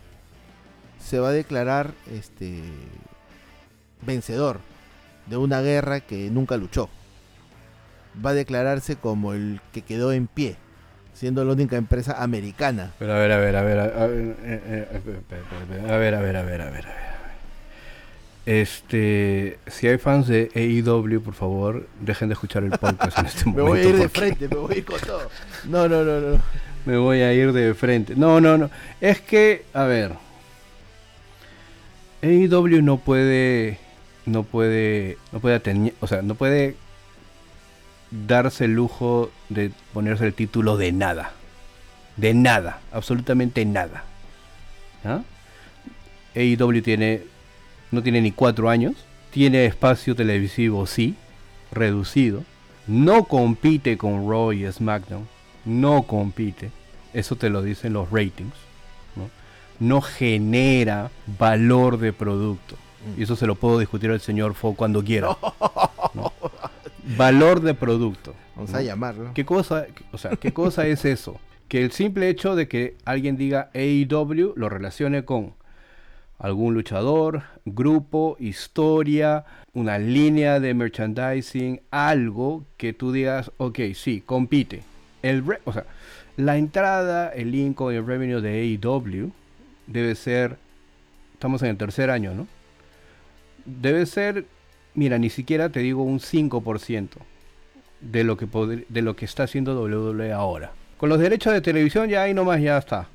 [0.99, 2.61] se va a declarar este,
[4.05, 4.59] vencedor
[5.27, 6.89] de una guerra que nunca luchó.
[8.23, 10.57] Va a declararse como el que quedó en pie,
[11.13, 12.93] siendo la única empresa americana.
[12.99, 14.35] Pero a ver, a ver, a ver, a eh,
[15.97, 16.61] ver, a ver, a ver.
[16.61, 17.08] A ver.
[18.49, 23.45] Este, si hay fans de AEW, por favor, dejen de escuchar el podcast en este
[23.45, 23.63] momento.
[23.63, 25.29] me voy a ir de frente, me voy a ir con todo.
[25.65, 26.41] No, no, no, no.
[26.83, 28.15] Me voy a ir de frente.
[28.15, 28.71] No, no, no.
[29.01, 30.13] Es que, a ver.
[32.23, 33.77] AEW no puede
[34.25, 36.75] no puede no puede tener, o sea, no puede
[38.09, 41.33] darse el lujo de ponerse el título de nada.
[42.17, 44.05] De nada, absolutamente nada.
[45.05, 45.21] ¿Ah?
[46.35, 47.21] AEW tiene
[47.91, 48.95] no tiene ni cuatro años,
[49.31, 51.15] tiene espacio televisivo, sí,
[51.71, 52.43] reducido,
[52.87, 55.27] no compite con Raw y SmackDown,
[55.65, 56.71] no compite,
[57.13, 58.53] eso te lo dicen los ratings,
[59.79, 61.09] no, genera
[61.39, 62.75] valor de producto.
[63.17, 65.37] Y eso se lo puedo discutir al señor Fo cuando quiera.
[67.17, 68.35] Valor de producto.
[68.57, 69.31] Vamos a llamarlo.
[69.33, 71.39] ¿Qué cosa, o sea, ¿qué cosa es eso?
[71.69, 75.53] Que el simple hecho de que alguien diga AEW lo relacione con
[76.39, 84.83] algún luchador, grupo, historia, una línea de merchandising, algo que tú digas, ok, sí, compite.
[85.21, 85.85] El o sea,
[86.37, 89.31] la entrada, el link o el revenue de AEW
[89.87, 90.57] debe ser,
[91.33, 92.47] estamos en el tercer año, ¿no?
[93.65, 94.45] Debe ser,
[94.95, 97.09] mira, ni siquiera te digo un 5%
[97.99, 98.47] de lo que,
[98.87, 100.71] de lo que está haciendo WWE ahora.
[100.97, 103.07] Con los derechos de televisión ya ahí nomás ya está.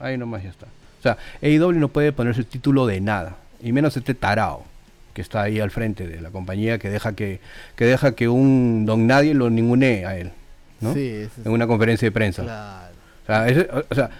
[0.00, 0.66] Ahí nomás ya está.
[1.06, 4.64] O sea, AEW no puede ponerse el título de nada, y menos este tarao
[5.14, 7.40] que está ahí al frente de la compañía que deja que,
[7.74, 10.30] que deja que un don nadie lo ningune a él,
[10.82, 10.94] ¿no?
[10.94, 12.42] en una conferencia de prensa.
[13.24, 14.10] O sea,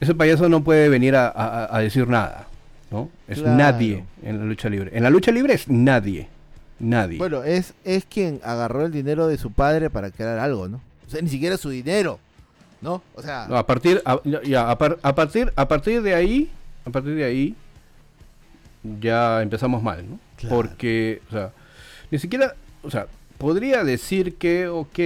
[0.00, 2.46] ese payaso no puede venir a, decir nada,
[2.90, 3.08] ¿no?
[3.26, 4.90] Es nadie en la lucha libre.
[4.92, 6.28] En la lucha libre es nadie,
[6.78, 7.16] nadie.
[7.16, 10.80] Bueno, es, es quien agarró el dinero de su padre para crear algo, ¿no?
[11.06, 12.20] O sea, ni siquiera su dinero,
[12.80, 13.02] ¿no?
[13.14, 13.44] O sea...
[13.44, 16.50] a partir, a, ya, a, partir, a partir de ahí,
[16.84, 17.56] a partir de ahí,
[19.00, 20.18] ya empezamos mal, ¿no?
[20.48, 21.52] Porque, o sea,
[22.10, 23.06] ni siquiera, o sea,
[23.38, 24.98] podría decir que, ok,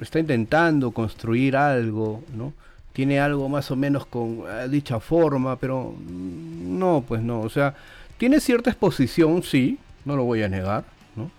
[0.00, 2.52] está intentando construir algo, ¿no?
[2.92, 7.40] Tiene algo más o menos con eh, dicha forma, pero no, pues no.
[7.40, 7.74] O sea,
[8.16, 11.30] tiene cierta exposición, sí, no lo voy a negar, ¿no?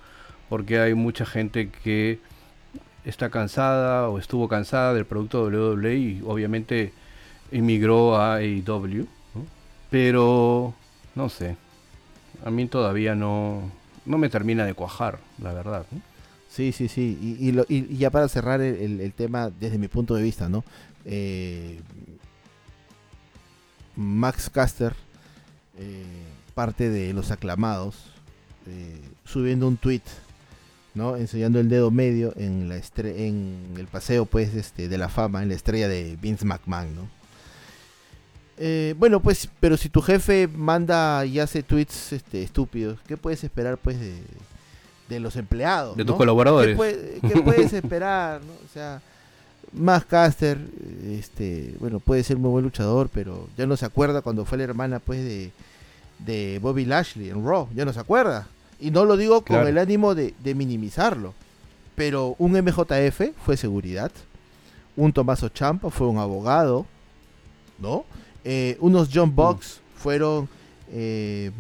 [0.48, 2.20] Porque hay mucha gente que
[3.06, 6.94] está cansada o estuvo cansada del producto WWE y obviamente
[7.52, 9.08] emigró a AEW.
[9.90, 10.74] Pero,
[11.16, 11.58] no sé,
[12.46, 13.72] a mí todavía no,
[14.06, 15.86] no me termina de cuajar, la verdad.
[16.50, 17.18] Sí, sí, sí.
[17.22, 20.64] Y, y, ya para cerrar el, tema desde mi punto de vista, ¿no?
[21.06, 21.80] Eh,
[23.96, 24.94] Max Caster,
[25.78, 26.04] eh,
[26.54, 27.96] parte de los aclamados,
[28.68, 30.02] eh, subiendo un tweet,
[31.00, 31.18] ¿no?
[31.18, 35.50] Enseñando el dedo medio en la en el paseo, pues, este, de la fama, en
[35.50, 37.20] la estrella de Vince McMahon, ¿no?
[38.98, 43.78] bueno, pues, pero si tu jefe manda y hace tweets este, estúpidos, ¿qué puedes esperar,
[43.78, 44.16] pues, de,
[45.10, 45.98] de los empleados.
[45.98, 46.78] De tus colaboradores.
[46.78, 48.42] ¿Qué, puedes esperar?
[48.42, 48.54] ¿no?
[48.54, 49.02] O sea,
[49.74, 50.58] más Caster,
[51.08, 54.64] este, bueno, puede ser muy buen luchador, pero ya no se acuerda cuando fue la
[54.64, 55.52] hermana pues de,
[56.20, 58.48] de Bobby Lashley en Raw, ya no se acuerda.
[58.80, 61.34] Y no lo digo con el ánimo de, minimizarlo,
[61.96, 64.12] pero un MJF fue seguridad,
[64.96, 66.86] un Tomaso Champa fue un abogado,
[67.78, 68.06] ¿no?
[68.44, 70.00] Eh, unos John Box mm.
[70.00, 70.50] fueron
[70.92, 71.52] eh,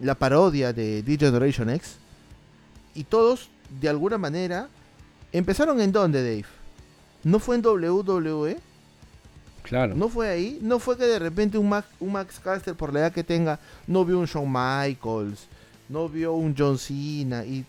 [0.00, 1.96] la parodia de DJ Generation X,
[2.94, 3.48] y todos,
[3.80, 4.68] de alguna manera,
[5.32, 6.46] empezaron en dónde, Dave?
[7.22, 8.58] ¿No fue en WWE?
[9.62, 9.94] Claro.
[9.94, 10.58] ¿No fue ahí?
[10.62, 13.60] ¿No fue que de repente un Max, un Max Caster, por la edad que tenga,
[13.86, 15.46] no vio un Shawn Michaels,
[15.90, 17.66] no vio un John Cena y,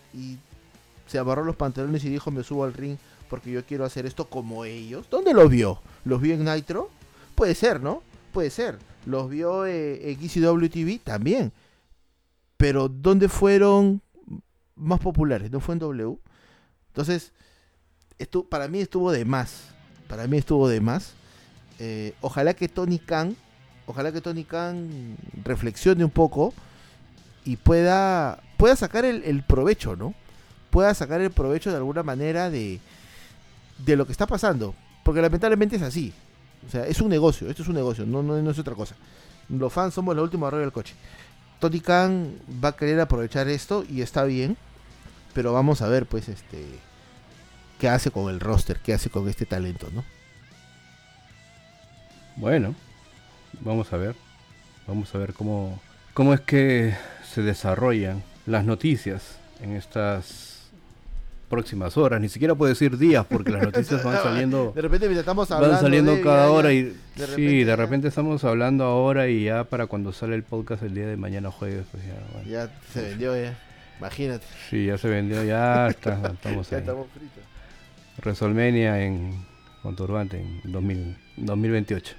[1.06, 2.96] se abarró los pantalones y dijo me subo al ring
[3.28, 5.06] porque yo quiero hacer esto como ellos?
[5.10, 5.80] ¿Dónde los vio?
[6.04, 6.90] ¿Los vio en Nitro?
[7.34, 8.02] Puede ser, ¿no?
[8.32, 8.78] Puede ser.
[9.04, 11.00] ¿Los vio eh, en ECW TV?
[11.02, 11.52] También.
[12.56, 14.00] Pero ¿dónde fueron
[14.76, 16.18] más populares, no fue en W.
[16.88, 17.32] Entonces,
[18.18, 19.68] esto, para mí estuvo de más.
[20.08, 21.14] Para mí estuvo de más.
[21.78, 23.36] Eh, ojalá que Tony Khan,
[23.86, 26.52] ojalá que Tony Khan reflexione un poco
[27.44, 30.14] y pueda, pueda sacar el, provecho, ¿no?
[30.70, 32.80] Pueda sacar el provecho de alguna manera de,
[33.78, 34.74] de lo que está pasando.
[35.02, 36.12] Porque lamentablemente es así.
[36.66, 38.94] O sea, es un negocio, esto es un negocio, no, no, es otra cosa.
[39.48, 40.94] Los fans somos la última arroyo del coche.
[41.58, 44.56] Tony Khan va a querer aprovechar esto y está bien.
[45.34, 46.64] Pero vamos a ver, pues, este.
[47.78, 48.78] ¿Qué hace con el roster?
[48.78, 50.04] ¿Qué hace con este talento, no?
[52.36, 52.74] Bueno,
[53.60, 54.14] vamos a ver.
[54.86, 55.80] Vamos a ver cómo,
[56.14, 56.94] cómo es que
[57.32, 60.70] se desarrollan las noticias en estas
[61.48, 62.20] próximas horas.
[62.20, 64.72] Ni siquiera puedo decir días porque las noticias van saliendo.
[64.74, 65.74] De repente estamos hablando.
[65.74, 66.94] Van saliendo cada hora y.
[67.34, 71.06] sí, de repente estamos hablando ahora y ya para cuando sale el podcast el día
[71.06, 72.66] de mañana jueves, pues ya.
[72.66, 73.58] Ya se vendió ya.
[73.98, 74.44] Imagínate.
[74.68, 77.44] Sí, ya se vendió, ya está, estamos ya estamos fritos.
[78.18, 79.46] Resolmenia en
[79.82, 80.72] Conturbante en
[81.36, 82.14] 2028.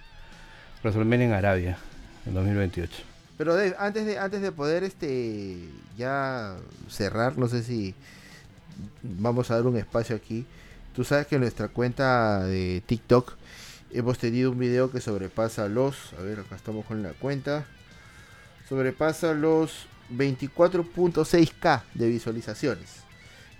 [0.83, 1.77] Resolmenia en Arabia
[2.25, 3.12] en 2028.
[3.37, 5.57] Pero antes de antes de poder este
[5.97, 6.55] ya
[6.89, 7.95] cerrar, no sé si
[9.01, 10.45] vamos a dar un espacio aquí.
[10.95, 13.33] Tú sabes que en nuestra cuenta de TikTok
[13.91, 17.65] hemos tenido un video que sobrepasa los, a ver, acá estamos con la cuenta.
[18.69, 22.89] Sobrepasa los 24.6k de visualizaciones,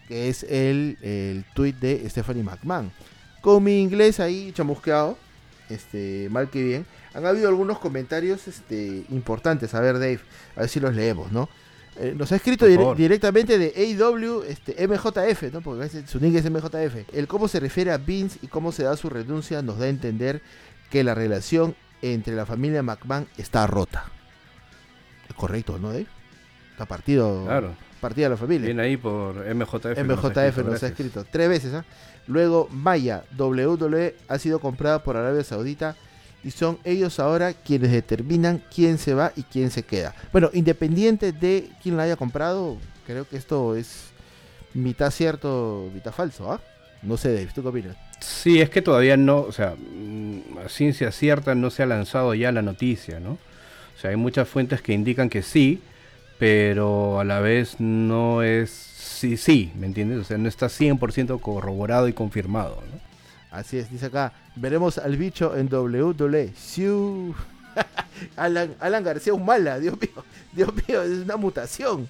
[0.08, 2.92] que es el, el tweet de Stephanie McMahon.
[3.42, 5.18] Con mi inglés ahí chamusqueado,
[5.74, 9.74] este, mal que bien, han habido algunos comentarios este, importantes.
[9.74, 10.20] A ver, Dave,
[10.56, 11.50] a ver si los leemos, ¿no?
[11.98, 12.66] Eh, nos ha escrito
[12.96, 15.62] directamente de AW este, MJF, ¿no?
[15.62, 17.14] Porque su nick es MJF.
[17.14, 19.90] El cómo se refiere a Vince y cómo se da su renuncia nos da a
[19.90, 20.42] entender
[20.90, 24.06] que la relación entre la familia McMahon está rota.
[25.36, 26.08] Correcto, ¿no, Dave?
[26.72, 27.46] Está partido.
[27.46, 27.76] Claro.
[28.04, 28.66] Partida la familia.
[28.66, 29.98] Viene ahí por MJF.
[29.98, 31.74] MJF nos ha escrito, tres veces.
[31.74, 31.86] ¿ah?
[32.28, 35.96] Luego, Maya, WWE ha sido comprada por Arabia Saudita
[36.44, 40.14] y son ellos ahora quienes determinan quién se va y quién se queda.
[40.34, 42.78] Bueno, independiente de quién la haya comprado,
[43.08, 44.08] creo que esto es
[44.74, 46.52] mitad cierto, mitad falso.
[46.52, 46.60] ¿ah?
[47.04, 47.96] No sé, Dave, ¿tú qué opinas?
[48.20, 52.34] Sí, es que todavía no, o sea, mm, a ciencia cierta no se ha lanzado
[52.34, 53.32] ya la noticia, ¿no?
[53.32, 55.82] O sea, hay muchas fuentes que indican que sí,
[56.40, 58.70] pero a la vez no es
[59.24, 60.20] sí, sí, ¿me entiendes?
[60.20, 62.84] O sea, no está 100% corroborado y confirmado.
[62.92, 63.00] ¿no?
[63.52, 66.54] Así es, dice acá, veremos al bicho en WWE.
[66.58, 67.34] Siu.
[68.36, 72.10] Alan, Alan García Humala, Dios mío, Dios mío, es una mutación.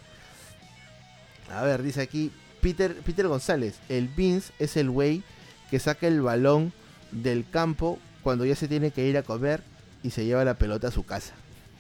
[1.51, 5.21] A ver, dice aquí Peter, Peter González, el Vince es el güey
[5.69, 6.73] que saca el balón
[7.11, 9.61] del campo cuando ya se tiene que ir a comer
[10.01, 11.33] y se lleva la pelota a su casa.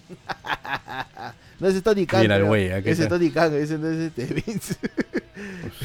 [1.63, 2.19] no ese es Tony Khan.
[2.19, 4.75] Mira güey, ¿a qué ese es Tony Khan, ese no es este Vince.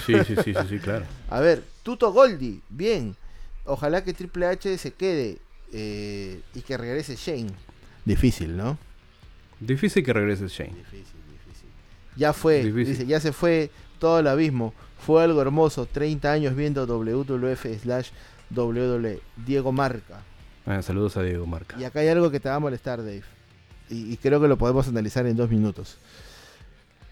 [0.05, 1.05] Sí, sí, sí, sí, sí, claro.
[1.31, 3.15] A ver, Tuto Goldi, bien.
[3.65, 5.39] Ojalá que Triple H se quede
[5.73, 7.53] eh, y que regrese Shane.
[8.05, 8.77] Difícil, ¿no?
[9.61, 10.75] Difícil que regrese Shane.
[10.75, 11.69] Difícil, difícil.
[12.17, 12.99] Ya fue, Difícil.
[12.99, 13.71] dice, ya se fue
[14.01, 14.75] todo el abismo.
[14.99, 15.87] Fue algo hermoso.
[15.87, 18.11] 30 años viendo WWF slash
[18.55, 19.21] WWE.
[19.47, 20.23] Diego Marca.
[20.67, 21.77] Ah, saludos a Diego Marca.
[21.79, 23.23] Y acá hay algo que te va a molestar, Dave.
[23.91, 25.97] Y, y creo que lo podemos analizar en dos minutos.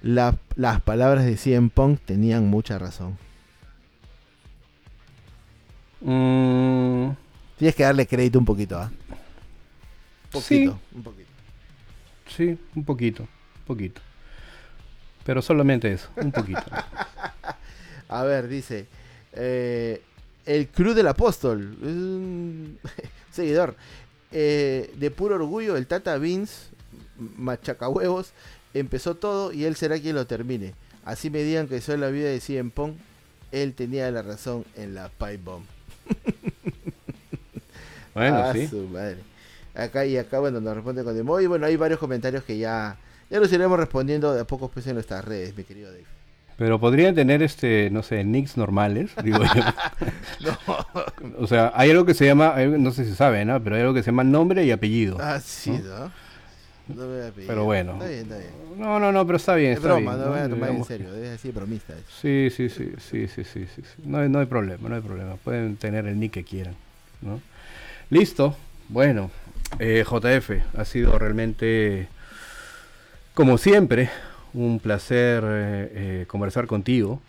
[0.03, 3.17] La- las palabras de CM Punk tenían mucha razón.
[6.01, 7.11] Mm,
[7.59, 8.91] Tienes que darle crédito un poquito, ¿ah?
[8.91, 9.17] Sí.
[10.31, 11.31] Poquito, un poquito.
[12.29, 14.01] sí, un poquito, un poquito.
[15.25, 16.61] Pero solamente eso, un poquito.
[18.09, 18.87] A ver, dice.
[19.33, 20.03] eh,
[20.45, 21.77] el Club del Apóstol.
[21.83, 22.79] un
[23.33, 23.75] seguidor.
[24.33, 26.69] Eh, de puro orgullo, el Tata Vince,
[27.37, 28.33] machacahuevos,
[28.75, 30.75] empezó todo y él será quien lo termine.
[31.05, 32.97] Así me digan que soy la vida de CM Punk.
[33.53, 35.65] Él tenía la razón en la Pipe Bomb.
[38.15, 38.67] Bueno, Ah, sí.
[38.67, 39.19] su madre.
[39.75, 41.39] Acá y acá, bueno, nos responde con demo.
[41.39, 42.97] Y bueno, hay varios comentarios que ya,
[43.29, 46.07] ya los iremos respondiendo de a poco pues, en nuestras redes, mi querido Dave.
[46.57, 49.63] Pero podrían tener, este, no sé, nicks normales, digo yo.
[50.41, 50.57] No.
[51.39, 53.63] O sea, hay algo que se llama, no sé si saben, ¿no?
[53.63, 55.19] Pero hay algo que se llama nombre y apellido.
[55.21, 55.79] Ah, sí, ¿no?
[55.99, 56.11] ¿no?
[56.89, 57.31] No me.
[57.47, 57.93] Pero bueno.
[57.95, 58.51] Está bien, está bien.
[58.79, 60.25] No, no, no, pero está bien, Es está broma, bien.
[60.25, 61.15] no me voy a tomar en serio.
[61.15, 61.93] Es así, bromista.
[61.95, 62.03] eso.
[62.23, 64.03] Sí, sí, sí, sí, sí, sí, sí, sí.
[64.05, 65.35] No, hay- no hay problema, no hay problema.
[65.37, 66.75] Pueden tener el nick que quieran,
[67.23, 67.41] ¿no?
[68.09, 68.57] Listo.
[68.89, 69.31] Bueno,
[69.81, 72.07] eh, JF, ha sido realmente,
[73.35, 74.11] como siempre,
[74.57, 77.21] un placer eh, eh, conversar contigo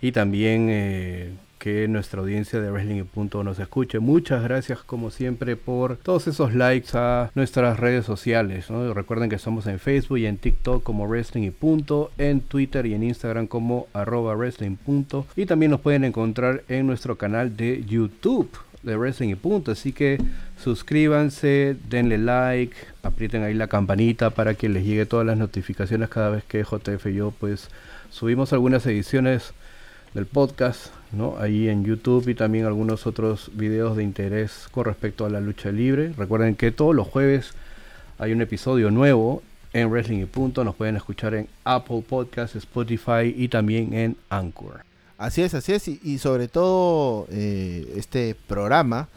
[0.00, 3.98] y también eh, que nuestra audiencia de Wrestling y Punto nos escuche.
[3.98, 8.68] Muchas gracias, como siempre, por todos esos likes a nuestras redes sociales.
[8.68, 12.94] Recuerden que estamos en Facebook y en TikTok como Wrestling y Punto, en Twitter y
[12.94, 15.26] en Instagram como arroba Wrestling Punto.
[15.34, 18.50] Y también nos pueden encontrar en nuestro canal de YouTube
[18.88, 19.72] de Wrestling y Punto.
[19.72, 20.18] Así que
[20.62, 26.30] suscríbanse, denle like, aprieten ahí la campanita para que les llegue todas las notificaciones cada
[26.30, 27.68] vez que JF y yo pues
[28.10, 29.52] subimos algunas ediciones
[30.14, 31.36] del podcast, ¿no?
[31.38, 35.70] Ahí en YouTube y también algunos otros videos de interés con respecto a la lucha
[35.70, 36.12] libre.
[36.16, 37.52] Recuerden que todos los jueves
[38.18, 40.64] hay un episodio nuevo en Wrestling y Punto.
[40.64, 44.87] Nos pueden escuchar en Apple Podcasts, Spotify y también en Anchor.
[45.18, 45.86] Así es, así es.
[45.88, 49.08] Y, y sobre todo, eh, este programa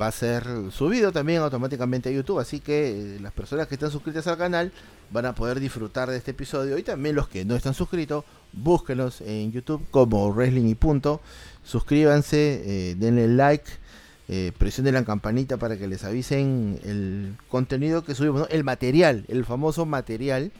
[0.00, 2.38] va a ser subido también automáticamente a YouTube.
[2.38, 4.72] Así que eh, las personas que están suscritas al canal
[5.10, 6.78] van a poder disfrutar de este episodio.
[6.78, 11.20] Y también los que no están suscritos, búsquenos en YouTube como Wrestling y Punto.
[11.64, 13.64] Suscríbanse, eh, denle like.
[14.30, 18.46] Eh, presionen la campanita para que les avisen el contenido que subimos, ¿no?
[18.48, 20.52] el material, el famoso material.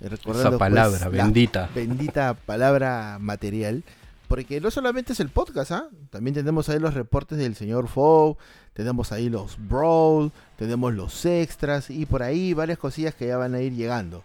[0.00, 1.68] Recordando, Esa palabra pues, la bendita.
[1.74, 3.84] bendita palabra material.
[4.30, 5.88] Porque no solamente es el podcast, ¿ah?
[6.08, 8.36] También tenemos ahí los reportes del señor Fow,
[8.74, 13.56] tenemos ahí los Brawl, tenemos los extras y por ahí varias cosillas que ya van
[13.56, 14.22] a ir llegando.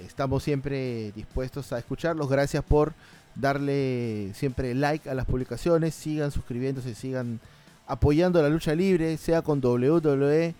[0.00, 2.28] Estamos siempre dispuestos a escucharlos.
[2.28, 2.92] Gracias por
[3.36, 5.94] darle siempre like a las publicaciones.
[5.94, 7.38] Sigan suscribiéndose, sigan
[7.86, 10.56] apoyando la lucha libre, sea con WWE,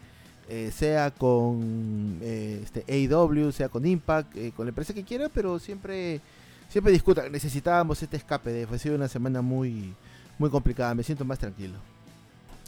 [0.49, 5.29] eh, sea con eh, este, AEW, sea con Impact, eh, con la empresa que quiera,
[5.29, 6.21] pero siempre
[6.69, 7.31] siempre discutan.
[7.33, 9.95] Necesitábamos este escape de ha sido una semana muy
[10.39, 10.95] muy complicada.
[10.95, 11.75] Me siento más tranquilo.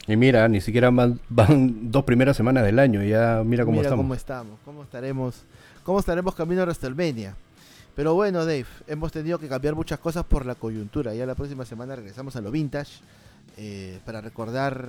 [0.06, 3.02] Y mira, ni siquiera van, van dos primeras semanas del año.
[3.04, 4.04] y Ya mira cómo Mira estamos.
[4.04, 5.42] cómo estamos, cómo estaremos,
[5.84, 7.34] cómo estaremos camino a WrestleMania.
[7.94, 11.14] Pero bueno, Dave, hemos tenido que cambiar muchas cosas por la coyuntura.
[11.14, 13.00] Ya la próxima semana regresamos a lo vintage
[13.56, 14.88] eh, para recordar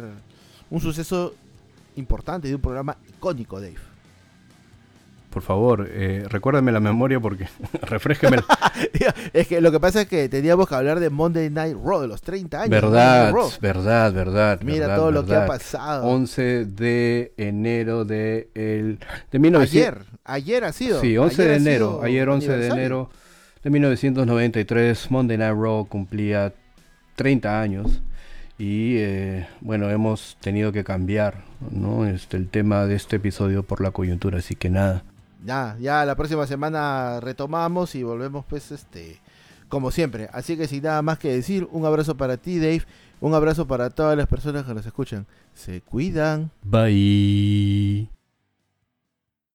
[0.70, 1.34] un suceso
[1.96, 3.76] importante de un programa icónico, Dave.
[5.30, 7.48] Por favor, eh, recuérdame la memoria porque
[7.82, 8.46] refresqueme la...
[9.34, 12.08] es que lo que pasa es que teníamos que hablar de Monday Night Raw, de
[12.08, 12.70] los 30 años.
[12.70, 14.60] verdad, verdad, verdad.
[14.64, 16.08] Mira verdad, todo lo que ha pasado.
[16.08, 19.00] 11 de enero de, el,
[19.32, 19.72] de 1900.
[19.72, 21.02] Ayer, ayer ha sido.
[21.02, 22.02] Sí, 11 ayer de enero.
[22.04, 23.10] Ayer 11 de enero
[23.64, 26.54] de 1993, Monday Night Raw cumplía
[27.16, 28.02] 30 años.
[28.58, 32.06] Y eh, bueno, hemos tenido que cambiar ¿no?
[32.06, 34.40] este, el tema de este episodio por la coyuntura.
[34.40, 35.04] Así que nada.
[35.46, 39.20] Ya, ya la próxima semana retomamos y volvemos pues este
[39.70, 40.30] como siempre.
[40.34, 42.84] Así que sin nada más que decir, un abrazo para ti, Dave.
[43.22, 45.26] Un abrazo para todas las personas que nos escuchan.
[45.54, 46.52] Se cuidan.
[46.64, 48.19] Bye.